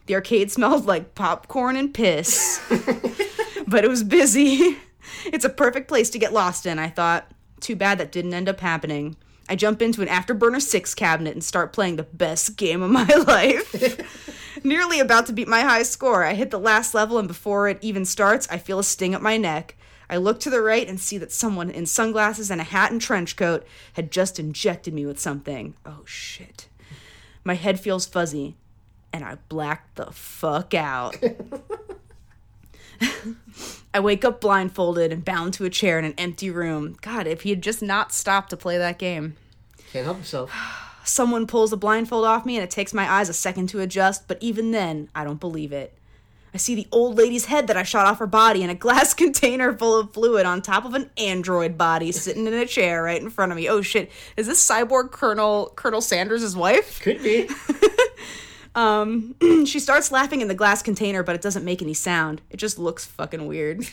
The 0.07 0.15
arcade 0.15 0.51
smelled 0.51 0.87
like 0.87 1.15
popcorn 1.15 1.77
and 1.77 1.93
piss, 1.93 2.63
but 3.67 3.85
it 3.85 3.91
was 3.91 4.03
busy. 4.05 4.79
It's 5.27 5.45
a 5.45 5.51
perfect 5.51 5.89
place 5.89 6.11
to 6.11 6.19
get 6.19 6.33
lost 6.33 6.67
in, 6.67 6.79
I 6.79 6.89
thought. 6.89 7.31
Too 7.61 7.77
bad 7.77 7.99
that 7.99 8.13
didn't 8.13 8.35
end 8.35 8.49
up 8.49 8.61
happening. 8.61 9.17
I 9.49 9.57
jump 9.57 9.83
into 9.83 10.01
an 10.01 10.09
Afterburner 10.09 10.63
6 10.63 10.95
cabinet 10.95 11.35
and 11.35 11.43
start 11.43 11.73
playing 11.73 11.97
the 11.97 12.05
best 12.05 12.57
game 12.57 12.83
of 12.83 12.91
my 12.91 13.05
life. 13.27 14.65
Nearly 14.65 15.01
about 15.01 15.27
to 15.27 15.33
beat 15.33 15.49
my 15.49 15.63
high 15.63 15.83
score. 15.83 16.25
I 16.25 16.35
hit 16.35 16.51
the 16.51 16.59
last 16.59 16.95
level, 16.95 17.19
and 17.19 17.27
before 17.27 17.69
it 17.69 17.79
even 17.81 18.05
starts, 18.05 18.47
I 18.51 18.59
feel 18.59 18.79
a 18.79 18.85
sting 18.85 19.15
up 19.15 19.23
my 19.23 19.37
neck. 19.37 19.77
I 20.09 20.17
look 20.17 20.41
to 20.41 20.51
the 20.51 20.63
right 20.63 20.89
and 20.89 21.01
see 21.01 21.19
that 21.19 21.33
someone 21.33 21.71
in 21.71 21.87
sunglasses 21.87 22.51
and 22.51 22.61
a 22.61 22.65
hat 22.65 22.93
and 22.93 23.01
trench 23.01 23.37
coat 23.37 23.67
had 23.95 24.11
just 24.11 24.39
injected 24.39 24.95
me 24.95 25.07
with 25.07 25.19
something. 25.21 25.75
Oh 25.87 26.03
shit. 26.05 26.69
My 27.43 27.55
head 27.55 27.81
feels 27.81 28.07
fuzzy, 28.07 28.57
and 29.13 29.25
I 29.25 29.39
blacked 29.49 29.97
the 29.97 30.13
fuck 30.13 30.75
out. 30.75 31.17
I 33.95 34.01
wake 34.01 34.25
up 34.25 34.41
blindfolded 34.41 35.13
and 35.13 35.25
bound 35.25 35.55
to 35.55 35.65
a 35.65 35.71
chair 35.71 35.99
in 35.99 36.05
an 36.05 36.15
empty 36.17 36.51
room. 36.51 36.97
God, 37.01 37.27
if 37.27 37.43
he 37.43 37.51
had 37.51 37.63
just 37.63 37.83
not 37.83 38.13
stopped 38.13 38.51
to 38.51 38.57
play 38.57 38.79
that 38.79 38.99
game. 38.99 39.37
Can't 39.93 40.05
help 40.05 40.19
himself. 40.19 40.53
Someone 41.05 41.47
pulls 41.47 41.71
the 41.71 41.77
blindfold 41.77 42.25
off 42.25 42.47
me 42.47 42.57
and 42.57 42.63
it 42.63 42.71
takes 42.71 42.95
my 42.95 43.11
eyes 43.11 43.29
a 43.29 43.33
second 43.33 43.69
to 43.71 43.81
adjust, 43.81 44.29
but 44.29 44.39
even 44.41 44.71
then, 44.71 45.09
I 45.15 45.25
don't 45.25 45.41
believe 45.41 45.73
it. 45.73 45.95
I 46.53 46.59
see 46.59 46.75
the 46.75 46.89
old 46.91 47.17
lady's 47.17 47.47
head 47.47 47.69
that 47.69 47.77
I 47.77 47.85
shot 47.85 48.07
off 48.07 48.19
her 48.19 48.27
body 48.27 48.63
in 48.63 48.71
a 48.71 48.75
glass 48.75 49.15
container 49.15 49.77
full 49.77 49.99
of 49.99 50.13
fluid 50.13 50.47
on 50.47 50.63
top 50.63 50.85
of 50.85 50.95
an 50.95 51.11
android 51.17 51.79
body 51.79 52.13
sitting 52.13 52.47
in 52.47 52.55
a 52.55 52.67
chair 52.67 53.03
right 53.03 53.21
in 53.21 53.31
front 53.31 53.53
of 53.53 53.57
me. 53.57 53.69
Oh 53.69 53.83
shit. 53.83 54.11
Is 54.37 54.47
this 54.47 54.67
cyborg 54.67 55.11
Colonel 55.13 55.73
Colonel 55.77 56.01
Sanders' 56.01 56.57
wife? 56.57 57.01
Could 57.01 57.23
be. 57.23 57.49
Um, 58.75 59.35
she 59.67 59.81
starts 59.81 60.13
laughing 60.13 60.41
in 60.41 60.49
the 60.49 60.55
glass 60.55 60.83
container, 60.83 61.23
but 61.23 61.35
it 61.35 61.43
doesn't 61.43 61.65
make 61.65 61.83
any 61.83 61.95
sound. 61.95 62.41
It 62.51 62.59
just 62.59 62.79
looks 62.79 63.05
fucking 63.05 63.47
weird. 63.47 63.85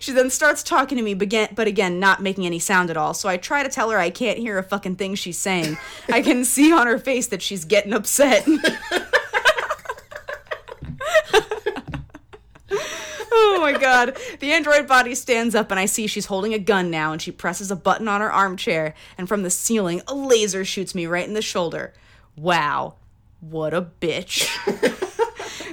she 0.00 0.12
then 0.12 0.30
starts 0.30 0.62
talking 0.62 0.96
to 0.98 1.04
me, 1.04 1.14
but 1.14 1.66
again, 1.66 2.00
not 2.00 2.22
making 2.22 2.46
any 2.46 2.58
sound 2.58 2.90
at 2.90 2.96
all. 2.96 3.14
So 3.14 3.28
I 3.28 3.36
try 3.36 3.62
to 3.62 3.68
tell 3.68 3.90
her 3.90 3.98
I 3.98 4.10
can't 4.10 4.38
hear 4.38 4.58
a 4.58 4.62
fucking 4.62 4.96
thing 4.96 5.14
she's 5.14 5.38
saying. 5.38 5.78
I 6.08 6.22
can 6.22 6.44
see 6.46 6.72
on 6.72 6.86
her 6.86 6.98
face 6.98 7.26
that 7.28 7.42
she's 7.42 7.64
getting 7.64 7.92
upset. 7.92 8.44
oh 13.32 13.58
my 13.60 13.72
god. 13.78 14.16
The 14.40 14.52
android 14.52 14.86
body 14.86 15.14
stands 15.14 15.54
up 15.54 15.70
and 15.70 15.78
I 15.78 15.86
see 15.86 16.06
she's 16.06 16.26
holding 16.26 16.54
a 16.54 16.58
gun 16.58 16.90
now 16.90 17.12
and 17.12 17.20
she 17.20 17.30
presses 17.30 17.70
a 17.70 17.76
button 17.76 18.08
on 18.08 18.20
her 18.20 18.32
armchair 18.32 18.94
and 19.18 19.28
from 19.28 19.42
the 19.42 19.50
ceiling 19.50 20.00
a 20.06 20.14
laser 20.14 20.64
shoots 20.64 20.94
me 20.94 21.06
right 21.06 21.26
in 21.26 21.34
the 21.34 21.42
shoulder. 21.42 21.92
Wow. 22.36 22.94
What 23.40 23.74
a 23.74 23.82
bitch. 23.82 24.48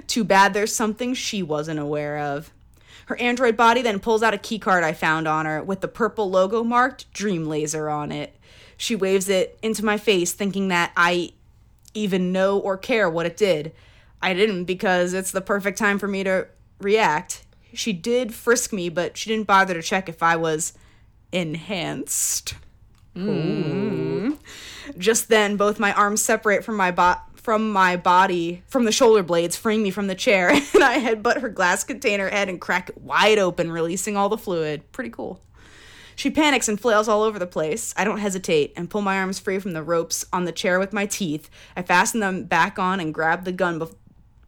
Too 0.07 0.23
bad 0.23 0.53
there's 0.53 0.75
something 0.75 1.13
she 1.13 1.41
wasn't 1.41 1.79
aware 1.79 2.17
of. 2.17 2.51
Her 3.05 3.17
android 3.17 3.57
body 3.57 3.81
then 3.81 3.99
pulls 3.99 4.23
out 4.23 4.33
a 4.33 4.37
keycard 4.37 4.83
I 4.83 4.93
found 4.93 5.27
on 5.27 5.45
her 5.45 5.61
with 5.63 5.81
the 5.81 5.87
purple 5.87 6.29
logo 6.29 6.63
marked 6.63 7.11
Dream 7.13 7.47
Laser 7.47 7.89
on 7.89 8.11
it. 8.11 8.35
She 8.77 8.95
waves 8.95 9.29
it 9.29 9.59
into 9.61 9.85
my 9.85 9.97
face, 9.97 10.33
thinking 10.33 10.69
that 10.69 10.91
I 10.97 11.33
even 11.93 12.31
know 12.31 12.57
or 12.57 12.77
care 12.77 13.09
what 13.09 13.25
it 13.25 13.37
did. 13.37 13.73
I 14.21 14.33
didn't 14.33 14.65
because 14.65 15.13
it's 15.13 15.31
the 15.31 15.41
perfect 15.41 15.77
time 15.77 15.99
for 15.99 16.07
me 16.07 16.23
to 16.23 16.47
react. 16.79 17.43
She 17.73 17.93
did 17.93 18.33
frisk 18.33 18.73
me, 18.73 18.89
but 18.89 19.17
she 19.17 19.29
didn't 19.29 19.47
bother 19.47 19.73
to 19.73 19.81
check 19.81 20.09
if 20.09 20.21
I 20.21 20.35
was 20.35 20.73
enhanced. 21.31 22.55
Mm. 23.15 24.37
Just 24.97 25.29
then, 25.29 25.57
both 25.57 25.79
my 25.79 25.93
arms 25.93 26.23
separate 26.23 26.63
from 26.63 26.75
my 26.75 26.91
bot 26.91 27.27
from 27.35 27.71
my 27.71 27.97
body 27.97 28.61
from 28.67 28.85
the 28.85 28.91
shoulder 28.91 29.23
blades, 29.23 29.57
freeing 29.57 29.81
me 29.81 29.89
from 29.89 30.05
the 30.07 30.15
chair, 30.15 30.49
and 30.73 30.83
I 30.83 30.99
headbutt 30.99 31.41
her 31.41 31.49
glass 31.49 31.83
container 31.83 32.29
head 32.29 32.49
and 32.49 32.61
crack 32.61 32.89
it 32.89 32.97
wide 32.99 33.39
open, 33.39 33.71
releasing 33.71 34.15
all 34.15 34.29
the 34.29 34.37
fluid. 34.37 34.91
Pretty 34.91 35.09
cool. 35.09 35.41
She 36.15 36.29
panics 36.29 36.67
and 36.67 36.79
flails 36.79 37.07
all 37.07 37.23
over 37.23 37.39
the 37.39 37.47
place. 37.47 37.95
I 37.97 38.03
don't 38.03 38.19
hesitate 38.19 38.73
and 38.75 38.89
pull 38.89 39.01
my 39.01 39.17
arms 39.17 39.39
free 39.39 39.57
from 39.57 39.73
the 39.73 39.81
ropes 39.81 40.23
on 40.31 40.45
the 40.45 40.51
chair 40.51 40.77
with 40.77 40.93
my 40.93 41.07
teeth. 41.07 41.49
I 41.75 41.81
fasten 41.81 42.19
them 42.19 42.43
back 42.43 42.77
on 42.77 42.99
and 42.99 43.13
grab 43.13 43.43
the 43.43 43.51
gun 43.51 43.81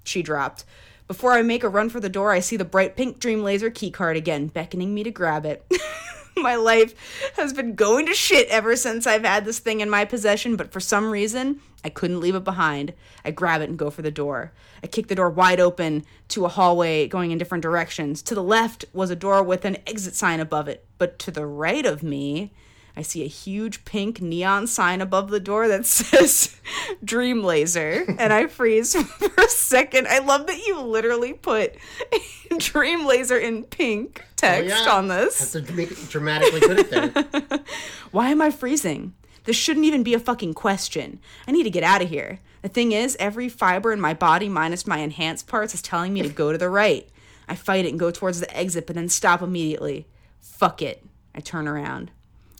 she 0.04 0.22
dropped. 0.22 0.66
Before 1.08 1.34
I 1.34 1.42
make 1.42 1.64
a 1.64 1.70
run 1.70 1.90
for 1.90 2.00
the 2.00 2.10
door, 2.10 2.32
I 2.32 2.40
see 2.42 2.58
the 2.58 2.66
bright 2.66 2.96
pink 2.96 3.20
Dream 3.20 3.44
Laser 3.44 3.72
keycard 3.72 4.16
again, 4.16 4.48
beckoning 4.48 4.94
me 4.94 5.04
to 5.04 5.12
grab 5.12 5.46
it. 5.46 5.66
my 6.38 6.56
life 6.56 6.94
has 7.36 7.54
been 7.54 7.76
going 7.76 8.06
to 8.08 8.14
shit 8.14 8.48
ever 8.50 8.76
since 8.76 9.06
I've 9.06 9.26
had 9.26 9.46
this 9.46 9.60
thing 9.60 9.82
in 9.82 9.90
my 9.90 10.06
possession, 10.06 10.56
but 10.56 10.72
for 10.72 10.80
some 10.80 11.12
reason, 11.12 11.60
I 11.84 11.90
couldn't 11.90 12.20
leave 12.20 12.36
it 12.36 12.44
behind. 12.44 12.94
I 13.26 13.32
grab 13.32 13.62
it 13.62 13.70
and 13.70 13.78
go 13.78 13.90
for 13.90 14.02
the 14.02 14.12
door. 14.12 14.52
I 14.84 14.88
kick 14.88 15.08
the 15.08 15.16
door 15.16 15.30
wide 15.30 15.60
open 15.60 16.06
to 16.30 16.46
a 16.46 16.50
hallway 16.50 17.08
going 17.08 17.32
in 17.32 17.38
different 17.38 17.62
directions. 17.62 18.22
To 18.24 18.36
the 18.36 18.44
left 18.44 18.86
was 18.94 19.10
a 19.10 19.16
door 19.16 19.44
with 19.44 19.66
an 19.66 19.78
exit 19.88 20.16
sign 20.16 20.40
above 20.40 20.68
it, 20.68 20.86
but 20.98 21.20
to 21.20 21.32
the 21.32 21.46
right 21.46 21.86
of 21.86 22.04
me, 22.04 22.54
I 22.96 23.02
see 23.02 23.24
a 23.24 23.28
huge 23.28 23.86
pink 23.86 24.22
neon 24.22 24.68
sign 24.68 25.02
above 25.02 25.30
the 25.32 25.40
door 25.40 25.68
that 25.68 25.86
says 25.88 26.56
Dream 27.04 27.44
Laser, 27.44 28.06
and 28.20 28.32
I 28.32 28.48
freeze 28.48 28.96
for 29.04 29.32
a 29.44 29.48
second. 29.48 30.08
I 30.08 30.20
love 30.20 30.48
that 30.48 30.66
you 30.66 30.80
literally 30.80 31.34
put 31.34 31.76
Dream 32.60 33.06
Laser 33.06 33.38
in 33.38 33.64
pink 33.64 34.24
text 34.36 34.72
Oh, 34.76 34.84
yeah. 34.86 34.92
on 34.92 35.08
this. 35.08 35.54
Have 35.54 35.66
to 35.68 35.74
make 35.74 35.92
it 35.92 35.98
dramatically 36.10 36.60
put 36.60 36.80
it 36.80 36.90
there. 36.92 37.60
Why 38.12 38.30
am 38.30 38.42
I 38.42 38.52
freezing? 38.52 39.14
This 39.46 39.56
shouldn't 39.56 39.86
even 39.86 40.04
be 40.04 40.14
a 40.14 40.20
fucking 40.20 40.54
question. 40.54 41.20
I 41.48 41.52
need 41.52 41.64
to 41.64 41.70
get 41.70 41.84
out 41.84 42.02
of 42.02 42.10
here. 42.10 42.40
The 42.62 42.70
thing 42.70 42.92
is, 42.94 43.18
every 43.20 43.50
fiber 43.50 43.92
in 43.92 44.00
my 44.00 44.14
body, 44.14 44.48
minus 44.48 44.88
my 44.88 45.00
enhanced 45.00 45.48
parts, 45.48 45.74
is 45.74 45.82
telling 45.82 46.14
me 46.14 46.22
to 46.22 46.30
go 46.30 46.52
to 46.54 46.58
the 46.58 46.70
right. 46.70 47.10
I 47.50 47.56
fight 47.56 47.84
it 47.86 47.90
and 47.90 48.00
go 48.00 48.10
towards 48.12 48.40
the 48.40 48.56
exit, 48.56 48.88
but 48.88 48.96
then 48.96 49.10
stop 49.10 49.42
immediately. 49.42 50.08
Fuck 50.40 50.82
it. 50.82 51.04
I 51.36 51.42
turn 51.42 51.68
around. 51.68 52.12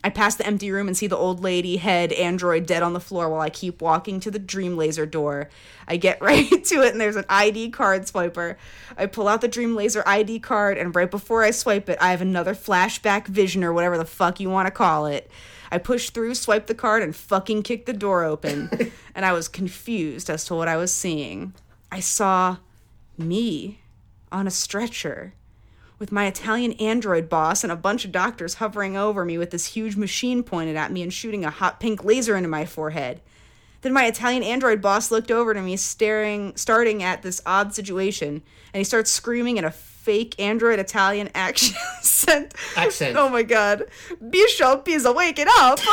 I 0.04 0.10
pass 0.10 0.36
the 0.36 0.46
empty 0.46 0.70
room 0.70 0.88
and 0.88 0.98
see 0.98 1.08
the 1.08 1.18
old 1.18 1.42
lady 1.42 1.78
head 1.78 2.12
android 2.12 2.66
dead 2.66 2.84
on 2.84 2.94
the 2.94 3.00
floor 3.00 3.30
while 3.30 3.42
I 3.42 3.50
keep 3.50 3.82
walking 3.82 4.20
to 4.20 4.32
the 4.32 4.40
dream 4.40 4.76
laser 4.76 5.06
door. 5.06 5.50
I 5.88 5.98
get 5.98 6.22
right 6.22 6.50
to 6.50 6.82
it 6.82 6.92
and 6.92 7.00
there's 7.00 7.16
an 7.16 7.26
ID 7.30 7.70
card 7.70 8.04
swiper. 8.04 8.58
I 8.98 9.06
pull 9.06 9.28
out 9.28 9.42
the 9.42 9.48
dream 9.48 9.76
laser 9.76 10.04
ID 10.06 10.40
card 10.40 10.78
and 10.78 10.96
right 10.96 11.10
before 11.10 11.44
I 11.44 11.52
swipe 11.52 11.88
it, 11.90 11.98
I 12.02 12.12
have 12.12 12.22
another 12.22 12.54
flashback 12.54 13.28
vision 13.28 13.64
or 13.64 13.72
whatever 13.72 13.98
the 13.98 14.06
fuck 14.06 14.40
you 14.40 14.50
want 14.50 14.68
to 14.68 14.72
call 14.72 15.06
it. 15.06 15.32
I 15.72 15.80
push 15.80 16.12
through, 16.12 16.36
swipe 16.36 16.68
the 16.68 16.76
card, 16.76 17.02
and 17.02 17.16
fucking 17.16 17.64
kick 17.64 17.88
the 17.88 17.94
door 17.94 18.24
open. 18.24 18.70
and 19.16 19.26
I 19.26 19.34
was 19.34 19.48
confused 19.48 20.30
as 20.30 20.46
to 20.46 20.54
what 20.54 20.68
I 20.68 20.78
was 20.78 20.94
seeing. 20.94 21.56
I 21.92 22.00
saw 22.00 22.58
me 23.18 23.80
on 24.32 24.46
a 24.46 24.52
stretcher 24.52 25.34
with 26.00 26.12
my 26.12 26.26
Italian 26.26 26.74
android 26.74 27.30
boss 27.30 27.64
and 27.64 27.72
a 27.72 27.78
bunch 27.78 28.06
of 28.06 28.12
doctors 28.12 28.56
hovering 28.56 28.98
over 28.98 29.24
me 29.24 29.38
with 29.38 29.52
this 29.52 29.68
huge 29.68 29.96
machine 29.96 30.44
pointed 30.44 30.76
at 30.76 30.92
me 30.92 31.02
and 31.02 31.14
shooting 31.14 31.46
a 31.46 31.50
hot 31.50 31.80
pink 31.80 32.04
laser 32.04 32.36
into 32.36 32.50
my 32.50 32.66
forehead. 32.66 33.22
Then 33.82 33.94
my 33.94 34.06
Italian 34.06 34.44
android 34.44 34.82
boss 34.82 35.12
looked 35.12 35.30
over 35.30 35.54
to 35.54 35.62
me, 35.62 35.76
staring, 35.76 36.56
starting 36.56 37.04
at 37.04 37.22
this 37.22 37.42
odd 37.46 37.76
situation, 37.76 38.42
and 38.74 38.80
he 38.80 38.84
starts 38.84 39.12
screaming 39.12 39.58
in 39.58 39.66
a 39.66 39.72
fake 39.72 40.40
android 40.40 40.80
Italian 40.80 41.30
accent. 41.36 42.54
Accent. 42.76 43.18
Oh 43.18 43.30
my 43.30 43.44
god. 43.44 43.86
Bishop 44.30 44.88
is 44.88 45.06
waking 45.08 45.48
up. 45.50 45.80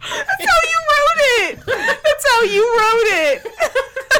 That's 0.00 0.44
how 0.46 0.60
you 0.64 0.78
wrote 0.90 1.20
it. 1.20 1.60
That's 1.66 2.30
how 2.30 2.42
you 2.42 2.62
wrote 2.62 3.08
it. 3.20 3.46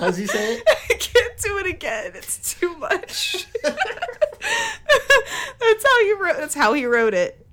How's 0.00 0.16
he 0.16 0.26
say 0.26 0.54
it? 0.54 0.62
I 0.68 0.94
can't 0.94 1.38
do 1.38 1.58
it 1.58 1.66
again. 1.66 2.12
It's 2.14 2.54
too 2.54 2.76
much. 2.76 3.46
that's 3.62 3.76
how 5.84 6.04
he 6.04 6.12
wrote. 6.14 6.36
That's 6.36 6.54
how 6.54 6.72
he 6.72 6.86
wrote 6.86 7.14
it. 7.14 7.46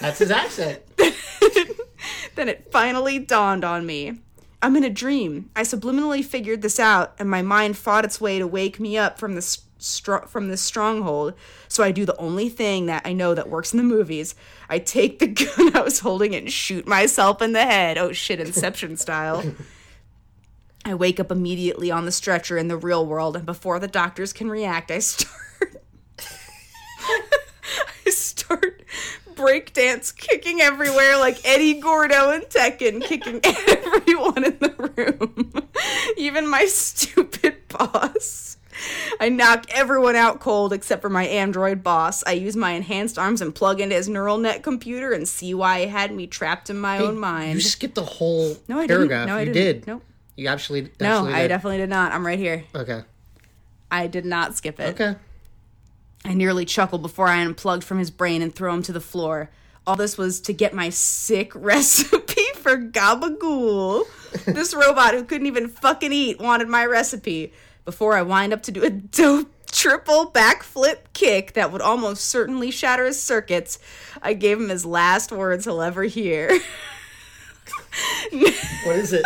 That's 0.00 0.18
his 0.18 0.30
accent. 0.30 0.82
then 0.96 2.48
it 2.48 2.70
finally 2.70 3.18
dawned 3.18 3.64
on 3.64 3.86
me. 3.86 4.18
I'm 4.62 4.76
in 4.76 4.84
a 4.84 4.90
dream. 4.90 5.50
I 5.56 5.62
subliminally 5.62 6.24
figured 6.24 6.62
this 6.62 6.78
out, 6.78 7.14
and 7.18 7.30
my 7.30 7.42
mind 7.42 7.76
fought 7.76 8.04
its 8.04 8.20
way 8.20 8.38
to 8.38 8.46
wake 8.46 8.78
me 8.78 8.98
up 8.98 9.18
from 9.18 9.34
this 9.34 9.62
str- 9.78 10.26
from 10.26 10.48
this 10.48 10.60
stronghold. 10.60 11.34
So 11.68 11.82
I 11.82 11.92
do 11.92 12.04
the 12.04 12.16
only 12.16 12.48
thing 12.48 12.86
that 12.86 13.02
I 13.06 13.12
know 13.12 13.34
that 13.34 13.48
works 13.48 13.72
in 13.72 13.78
the 13.78 13.84
movies. 13.84 14.34
I 14.68 14.78
take 14.78 15.18
the 15.18 15.28
gun 15.28 15.76
I 15.76 15.80
was 15.80 16.00
holding 16.00 16.34
and 16.34 16.52
shoot 16.52 16.86
myself 16.86 17.40
in 17.40 17.52
the 17.52 17.64
head. 17.64 17.96
Oh 17.98 18.12
shit, 18.12 18.40
Inception 18.40 18.96
style. 18.96 19.42
I 20.84 20.94
wake 20.94 21.20
up 21.20 21.30
immediately 21.30 21.90
on 21.90 22.04
the 22.06 22.12
stretcher 22.12 22.56
in 22.56 22.68
the 22.68 22.76
real 22.76 23.04
world, 23.04 23.36
and 23.36 23.44
before 23.46 23.78
the 23.78 23.88
doctors 23.88 24.32
can 24.32 24.48
react, 24.50 24.90
I 24.90 24.98
start. 25.00 25.82
I 28.06 28.10
start 28.10 28.82
breakdance 29.34 30.14
kicking 30.14 30.60
everywhere 30.60 31.16
like 31.18 31.38
Eddie 31.46 31.80
Gordo 31.80 32.30
and 32.30 32.44
Tekken, 32.44 33.02
kicking 33.02 33.40
everyone 33.44 34.44
in 34.44 34.58
the 34.58 34.74
room, 34.96 35.68
even 36.16 36.48
my 36.48 36.64
stupid 36.66 37.56
boss. 37.68 38.56
I 39.20 39.28
knock 39.28 39.66
everyone 39.70 40.16
out 40.16 40.40
cold 40.40 40.72
except 40.72 41.02
for 41.02 41.10
my 41.10 41.26
android 41.26 41.82
boss. 41.82 42.24
I 42.26 42.32
use 42.32 42.56
my 42.56 42.70
enhanced 42.72 43.18
arms 43.18 43.42
and 43.42 43.54
plug 43.54 43.80
into 43.80 43.94
his 43.94 44.08
neural 44.08 44.38
net 44.38 44.62
computer 44.62 45.12
and 45.12 45.28
see 45.28 45.52
why 45.52 45.80
he 45.80 45.86
had 45.88 46.14
me 46.14 46.26
trapped 46.26 46.70
in 46.70 46.78
my 46.78 46.98
own 46.98 47.18
mind. 47.18 47.54
You 47.56 47.60
just 47.60 47.72
skipped 47.72 47.94
the 47.96 48.04
whole 48.04 48.56
no, 48.68 48.78
I 48.78 48.86
didn't. 48.86 48.88
paragraph. 49.08 49.26
No, 49.28 49.36
I 49.36 49.40
you 49.42 49.52
didn't. 49.52 49.80
did. 49.80 49.86
Nope. 49.86 50.02
You 50.40 50.48
actually. 50.48 50.90
No, 50.98 51.26
actually 51.26 51.34
I 51.34 51.48
definitely 51.48 51.76
did 51.76 51.90
not. 51.90 52.12
I'm 52.12 52.26
right 52.26 52.38
here. 52.38 52.64
Okay. 52.74 53.02
I 53.90 54.06
did 54.06 54.24
not 54.24 54.56
skip 54.56 54.80
it. 54.80 54.98
Okay. 54.98 55.14
I 56.24 56.32
nearly 56.32 56.64
chuckled 56.64 57.02
before 57.02 57.28
I 57.28 57.42
unplugged 57.42 57.84
from 57.84 57.98
his 57.98 58.10
brain 58.10 58.40
and 58.40 58.54
threw 58.54 58.72
him 58.72 58.82
to 58.84 58.92
the 58.92 59.02
floor. 59.02 59.50
All 59.86 59.96
this 59.96 60.16
was 60.16 60.40
to 60.42 60.54
get 60.54 60.72
my 60.72 60.88
sick 60.88 61.52
recipe 61.54 62.42
for 62.54 62.78
gabagool. 62.78 64.04
this 64.46 64.72
robot 64.72 65.12
who 65.12 65.24
couldn't 65.24 65.46
even 65.46 65.68
fucking 65.68 66.10
eat 66.10 66.40
wanted 66.40 66.68
my 66.68 66.86
recipe 66.86 67.52
before 67.84 68.16
I 68.16 68.22
wind 68.22 68.54
up 68.54 68.62
to 68.62 68.72
do 68.72 68.82
a 68.82 68.88
dope 68.90 69.52
triple 69.70 70.30
backflip 70.30 71.00
kick 71.12 71.52
that 71.52 71.70
would 71.70 71.82
almost 71.82 72.24
certainly 72.24 72.70
shatter 72.70 73.04
his 73.04 73.22
circuits. 73.22 73.78
I 74.22 74.32
gave 74.32 74.58
him 74.58 74.70
his 74.70 74.86
last 74.86 75.32
words 75.32 75.66
he'll 75.66 75.82
ever 75.82 76.04
hear. 76.04 76.60
What 78.84 78.96
is 78.96 79.12
it? 79.12 79.24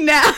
Now. 0.00 0.32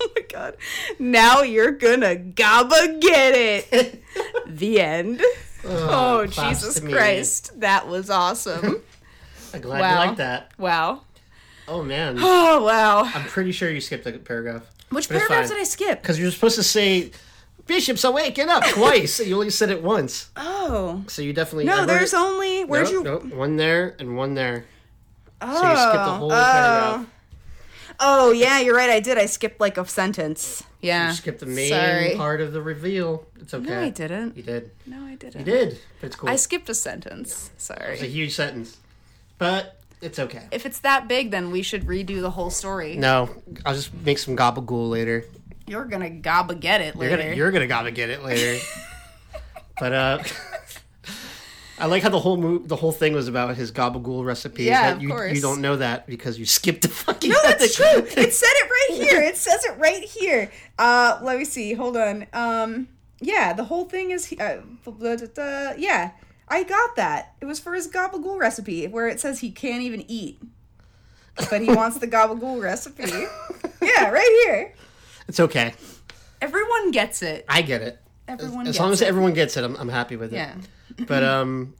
oh 0.00 0.08
my 0.14 0.22
god. 0.32 0.56
Now 0.98 1.42
you're 1.42 1.72
gonna 1.72 2.16
gabba 2.16 3.00
get 3.00 3.34
it. 3.34 4.02
the 4.46 4.80
end. 4.80 5.20
Oh, 5.64 6.20
oh 6.24 6.26
claps 6.30 6.60
Jesus. 6.60 6.80
Christ. 6.80 7.60
That 7.60 7.88
was 7.88 8.10
awesome. 8.10 8.82
I'm 9.52 9.60
glad 9.60 9.80
Wow. 9.80 9.90
you 10.02 10.08
like 10.08 10.16
that. 10.18 10.52
wow. 10.58 11.02
Oh 11.66 11.82
man. 11.82 12.16
Oh, 12.18 12.62
wow. 12.64 13.02
I'm 13.04 13.24
pretty 13.24 13.52
sure 13.52 13.70
you 13.70 13.80
skipped 13.80 14.06
a 14.06 14.12
paragraph. 14.12 14.62
Which 14.90 15.08
paragraph 15.08 15.48
did 15.48 15.58
I 15.58 15.64
skip? 15.64 16.00
Because 16.00 16.18
you're 16.18 16.30
supposed 16.30 16.56
to 16.56 16.62
say, 16.62 17.10
"Bishop's 17.66 18.04
awaken 18.04 18.48
up" 18.48 18.64
twice. 18.68 19.20
you 19.20 19.34
only 19.34 19.50
said 19.50 19.70
it 19.70 19.82
once, 19.82 20.30
Oh. 20.36 21.04
so 21.08 21.20
you 21.20 21.34
definitely. 21.34 21.64
No, 21.66 21.84
there's 21.84 22.14
it- 22.14 22.18
only. 22.18 22.64
Where'd 22.64 22.84
Nope, 22.86 22.92
you. 22.94 23.02
nope, 23.04 23.24
one 23.34 23.56
there 23.56 23.94
and 23.98 24.16
one 24.16 24.32
there. 24.34 24.64
Oh, 25.40 25.60
So 25.60 25.70
you 25.70 25.76
skipped 25.76 26.04
the 26.04 26.14
whole 26.14 26.32
oh. 26.32 26.34
paragraph. 26.34 27.06
Oh, 28.00 28.30
yeah, 28.30 28.60
you're 28.60 28.76
right. 28.76 28.90
I 28.90 29.00
did. 29.00 29.18
I 29.18 29.26
skipped 29.26 29.60
like 29.60 29.76
a 29.76 29.84
sentence. 29.86 30.62
Yeah. 30.80 31.08
You 31.08 31.14
skipped 31.14 31.40
the 31.40 31.46
main 31.46 31.70
Sorry. 31.70 32.14
part 32.16 32.40
of 32.40 32.52
the 32.52 32.62
reveal. 32.62 33.26
It's 33.40 33.52
okay. 33.52 33.68
No, 33.68 33.80
I 33.80 33.88
didn't. 33.90 34.36
You 34.36 34.42
did. 34.42 34.70
No, 34.86 35.04
I 35.04 35.16
didn't. 35.16 35.40
You 35.40 35.44
did. 35.44 35.78
But 36.00 36.06
it's 36.06 36.16
cool. 36.16 36.28
I 36.28 36.36
skipped 36.36 36.68
a 36.68 36.74
sentence. 36.74 37.50
Sorry. 37.58 37.94
It's 37.94 38.02
a 38.02 38.06
huge 38.06 38.34
sentence, 38.34 38.78
but 39.38 39.80
it's 40.00 40.18
okay. 40.18 40.46
If 40.52 40.64
it's 40.64 40.78
that 40.80 41.08
big, 41.08 41.32
then 41.32 41.50
we 41.50 41.62
should 41.62 41.84
redo 41.86 42.20
the 42.20 42.30
whole 42.30 42.50
story. 42.50 42.96
No, 42.96 43.30
I'll 43.66 43.74
just 43.74 43.92
make 43.92 44.18
some 44.18 44.36
gabagool 44.36 44.88
later. 44.90 45.24
You're 45.66 45.84
gonna 45.84 46.10
gobba 46.10 46.58
get 46.58 46.80
it 46.80 46.94
You're 46.94 47.10
later. 47.10 47.16
gonna 47.22 47.34
you're 47.34 47.50
gonna 47.50 47.66
gotta 47.66 47.90
get 47.90 48.08
it 48.10 48.22
later. 48.22 48.64
but 49.80 49.92
uh 49.92 50.18
I 51.80 51.86
like 51.86 52.02
how 52.02 52.08
the 52.08 52.18
whole 52.18 52.36
mo- 52.36 52.58
the 52.58 52.76
whole 52.76 52.92
thing 52.92 53.12
was 53.14 53.28
about 53.28 53.54
his 53.56 53.70
gabagool 53.72 54.24
recipe. 54.24 54.64
Yeah, 54.64 54.82
that 54.90 54.96
of 54.96 55.02
you, 55.02 55.08
course. 55.08 55.34
You 55.34 55.40
don't 55.40 55.60
know 55.60 55.76
that 55.76 56.06
because 56.06 56.38
you 56.38 56.44
skipped 56.46 56.82
the 56.82 56.88
fucking. 56.88 57.30
no, 57.30 57.38
that's 57.44 57.74
true. 57.74 57.84
It 57.86 58.32
said 58.32 58.48
it 58.50 58.70
right 58.70 59.02
here. 59.08 59.20
It 59.22 59.36
says 59.36 59.64
it 59.64 59.78
right 59.78 60.02
here. 60.02 60.50
Uh, 60.78 61.18
let 61.22 61.38
me 61.38 61.44
see. 61.44 61.72
Hold 61.74 61.96
on. 61.96 62.26
Um, 62.32 62.88
yeah, 63.20 63.52
the 63.52 63.64
whole 63.64 63.84
thing 63.84 64.10
is. 64.10 64.32
Uh, 64.32 64.62
blah, 64.84 64.92
blah, 64.94 65.16
blah. 65.34 65.72
yeah, 65.78 66.12
I 66.48 66.64
got 66.64 66.96
that. 66.96 67.34
It 67.40 67.44
was 67.46 67.58
for 67.60 67.74
his 67.74 67.88
gabagool 67.88 68.38
recipe, 68.38 68.86
where 68.88 69.08
it 69.08 69.20
says 69.20 69.40
he 69.40 69.50
can't 69.50 69.82
even 69.82 70.04
eat, 70.08 70.40
but 71.50 71.60
he 71.60 71.72
wants 71.72 71.98
the 71.98 72.06
gabagool 72.08 72.60
recipe. 72.62 73.04
Yeah, 73.82 74.10
right 74.10 74.42
here. 74.46 74.74
It's 75.28 75.40
okay. 75.40 75.74
Everyone 76.40 76.90
gets 76.90 77.22
it. 77.22 77.44
I 77.48 77.62
get 77.62 77.82
it. 77.82 78.00
Everyone 78.28 78.66
As 78.66 78.72
gets 78.74 78.78
long 78.80 78.92
as 78.92 79.02
it. 79.02 79.08
everyone 79.08 79.32
gets 79.34 79.56
it, 79.56 79.64
I'm, 79.64 79.74
I'm 79.76 79.88
happy 79.88 80.16
with 80.16 80.32
it. 80.32 80.36
Yeah. 80.36 80.54
But 81.06 81.22
um, 81.22 81.74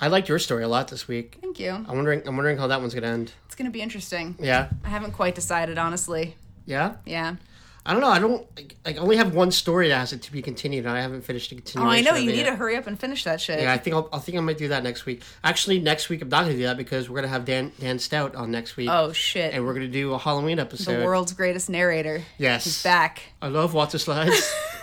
I 0.00 0.08
liked 0.08 0.28
your 0.28 0.38
story 0.38 0.62
a 0.64 0.68
lot 0.68 0.88
this 0.88 1.08
week. 1.08 1.38
Thank 1.40 1.58
you. 1.58 1.70
I'm 1.70 1.86
wondering. 1.96 2.22
I'm 2.26 2.36
wondering 2.36 2.58
how 2.58 2.66
that 2.68 2.80
one's 2.80 2.94
gonna 2.94 3.06
end. 3.08 3.32
It's 3.46 3.54
gonna 3.54 3.70
be 3.70 3.80
interesting. 3.82 4.36
Yeah. 4.38 4.68
I 4.84 4.88
haven't 4.88 5.12
quite 5.12 5.34
decided, 5.34 5.78
honestly. 5.78 6.36
Yeah. 6.66 6.96
Yeah. 7.06 7.36
I 7.86 7.92
don't 7.92 8.02
know. 8.02 8.08
I 8.08 8.18
don't. 8.18 8.46
Like, 8.84 8.98
I 8.98 9.00
only 9.00 9.16
have 9.16 9.34
one 9.34 9.50
story 9.50 9.88
that 9.88 9.96
has 9.96 10.12
it 10.12 10.20
to 10.22 10.32
be 10.32 10.42
continued, 10.42 10.84
and 10.84 10.94
I 10.94 11.00
haven't 11.00 11.22
finished 11.22 11.48
the 11.48 11.56
continuation. 11.56 11.88
Oh. 12.06 12.10
I 12.10 12.12
know. 12.12 12.20
You 12.20 12.30
need 12.30 12.38
yet. 12.40 12.50
to 12.50 12.56
hurry 12.56 12.76
up 12.76 12.86
and 12.86 13.00
finish 13.00 13.24
that 13.24 13.40
shit. 13.40 13.60
Yeah, 13.60 13.72
I 13.72 13.78
think 13.78 13.96
I'll, 13.96 14.10
I 14.12 14.18
think 14.18 14.36
I 14.36 14.42
might 14.42 14.58
do 14.58 14.68
that 14.68 14.82
next 14.82 15.06
week. 15.06 15.22
Actually, 15.42 15.80
next 15.80 16.10
week 16.10 16.20
I'm 16.20 16.28
not 16.28 16.42
gonna 16.42 16.56
do 16.56 16.64
that 16.64 16.76
because 16.76 17.08
we're 17.08 17.16
gonna 17.16 17.28
have 17.28 17.46
Dan 17.46 17.72
Dan 17.80 17.98
Stout 17.98 18.34
on 18.34 18.50
next 18.50 18.76
week, 18.76 18.90
Oh 18.90 19.12
shit. 19.12 19.54
and 19.54 19.64
we're 19.64 19.72
gonna 19.72 19.88
do 19.88 20.12
a 20.12 20.18
Halloween 20.18 20.58
episode. 20.58 20.98
the 20.98 21.04
world's 21.06 21.32
greatest 21.32 21.70
narrator. 21.70 22.22
yes, 22.36 22.64
He's 22.64 22.82
back. 22.82 23.22
I 23.40 23.48
love 23.48 23.72
water 23.72 23.96
slides. 23.98 24.54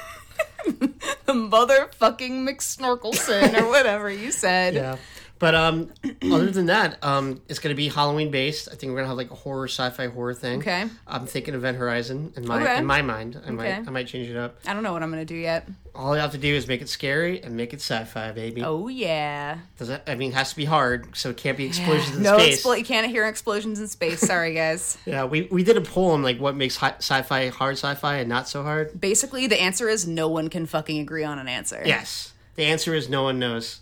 the 1.25 1.34
motherfucking 1.34 2.47
McSnorkelson 2.47 3.60
or 3.62 3.67
whatever 3.67 4.10
you 4.10 4.32
said. 4.32 4.73
yeah, 4.73 4.97
but 5.39 5.54
um, 5.56 5.91
other 6.32 6.50
than 6.52 6.67
that, 6.67 7.04
um, 7.04 7.41
it's 7.50 7.60
gonna 7.60 7.76
be 7.76 7.89
Halloween 7.89 8.32
based. 8.32 8.69
I 8.71 8.76
think 8.76 8.91
we're 8.91 8.98
gonna 8.98 9.10
have 9.10 9.17
like 9.17 9.32
a 9.32 9.36
horror, 9.36 9.67
sci-fi 9.67 10.08
horror 10.08 10.34
thing. 10.34 10.60
Okay. 10.60 10.86
I'm 11.08 11.26
thinking 11.26 11.54
Event 11.54 11.78
Horizon 11.78 12.34
in 12.36 12.48
my 12.48 12.62
Okay. 12.63 12.78
in 12.78 12.86
my 12.86 13.02
mind. 13.02 13.36
I 13.36 13.45
Okay. 13.45 13.52
might 13.52 13.88
I 13.88 13.91
might 13.91 14.08
change 14.08 14.30
it 14.30 14.38
up. 14.38 14.58
I 14.65 14.74
don't 14.74 14.84
know 14.84 14.93
what 14.93 15.04
I'm 15.04 15.10
gonna 15.10 15.26
do 15.26 15.36
yet. 15.36 15.67
All 15.93 16.13
you 16.13 16.19
have 16.21 16.32
to 16.34 16.38
do 16.38 16.54
is 16.54 16.67
make 16.67 16.82
it 16.82 16.89
scary 16.89 17.41
and 17.41 17.56
make 17.56 17.74
it 17.74 17.78
sci-fi, 17.82 18.32
baby. 18.34 18.63
Oh 18.63 18.88
yeah. 18.89 19.60
Does 19.78 19.88
that? 19.89 20.04
I 20.08 20.15
mean, 20.15 20.32
it 20.32 20.36
has 20.36 20.50
to 20.52 20.56
be 20.56 20.65
hard, 20.65 21.15
so 21.15 21.30
it 21.30 21.38
can't 21.38 21.58
be 21.58 21.65
explosions 21.65 22.17
in 22.17 22.24
no, 22.24 22.38
space. 22.38 22.65
expl- 22.65 22.78
you 22.78 22.84
can't 22.86 23.08
hear 23.08 23.26
explosions 23.28 23.80
in 23.80 23.88
space. 23.88 24.19
Sorry, 24.19 24.54
guys. 24.54 24.98
yeah, 25.06 25.24
we 25.26 25.43
we 25.52 25.63
did 25.63 25.78
a 25.78 25.82
poll 25.82 26.12
on 26.12 26.21
like 26.24 26.38
what 26.39 26.56
makes 26.56 26.78
hi- 26.78 26.95
sci-fi 27.00 27.48
hard 27.50 27.78
sci-fi 27.78 28.17
and 28.17 28.30
not 28.30 28.48
so 28.50 28.63
hard. 28.63 29.00
Basically, 29.00 29.48
the 29.48 29.62
answer 29.62 29.88
is 29.89 30.08
no 30.08 30.28
one 30.28 30.50
can 30.50 30.65
fucking 30.65 31.00
agree 31.00 31.24
on 31.24 31.39
an 31.39 31.48
answer. 31.48 31.82
Yes. 31.86 32.34
The 32.56 32.63
answer 32.63 32.93
is 32.93 33.10
no 33.10 33.24
one 33.24 33.38
knows. 33.39 33.80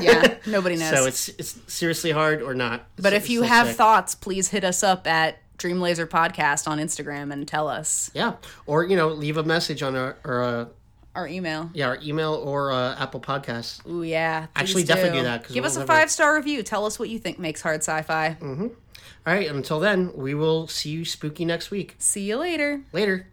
Yeah. 0.00 0.36
Nobody 0.46 0.76
knows. 0.76 0.90
So 0.90 1.06
it's 1.06 1.28
it's 1.28 1.58
seriously 1.72 2.10
hard 2.10 2.42
or 2.42 2.54
not. 2.54 2.86
but 2.96 3.06
It's- 3.12 3.24
if 3.24 3.30
you 3.30 3.42
have 3.42 3.68
sick. 3.68 3.76
thoughts, 3.76 4.14
please 4.14 4.48
hit 4.48 4.64
us 4.64 4.82
up 4.82 5.06
at 5.06 5.38
Dream 5.58 5.80
Laser 5.80 6.06
Podcast 6.06 6.66
on 6.66 6.78
Instagram 6.78 7.32
and 7.32 7.46
tell 7.46 7.68
us 7.68 8.10
yeah, 8.14 8.34
or 8.66 8.84
you 8.84 8.96
know, 8.96 9.08
leave 9.08 9.36
a 9.36 9.44
message 9.44 9.82
on 9.82 9.94
our, 9.94 10.16
our 10.24 10.42
uh, 10.42 10.64
our 11.14 11.28
email. 11.28 11.70
yeah 11.74 11.86
our 11.88 11.98
email 12.02 12.34
or 12.34 12.72
uh, 12.72 12.96
Apple 12.98 13.20
Podcasts. 13.20 13.86
Ooh 13.88 14.02
yeah. 14.02 14.46
Actually, 14.56 14.82
please 14.82 14.88
definitely 14.88 15.18
do 15.20 15.24
that, 15.24 15.46
Give 15.46 15.56
we'll 15.56 15.66
us 15.66 15.76
a 15.76 15.86
five 15.86 16.10
star 16.10 16.34
review. 16.34 16.62
Tell 16.62 16.84
us 16.86 16.98
what 16.98 17.08
you 17.10 17.18
think 17.18 17.38
makes 17.38 17.60
hard 17.62 17.80
sci-fi. 17.82 18.36
All 18.40 19.32
right, 19.32 19.48
until 19.48 19.78
then, 19.78 20.10
we 20.16 20.34
will 20.34 20.66
see 20.66 20.90
you 20.90 21.04
spooky 21.04 21.44
next 21.44 21.70
week. 21.70 21.94
See 21.98 22.22
you 22.22 22.38
later. 22.38 22.80
Later. 22.92 23.28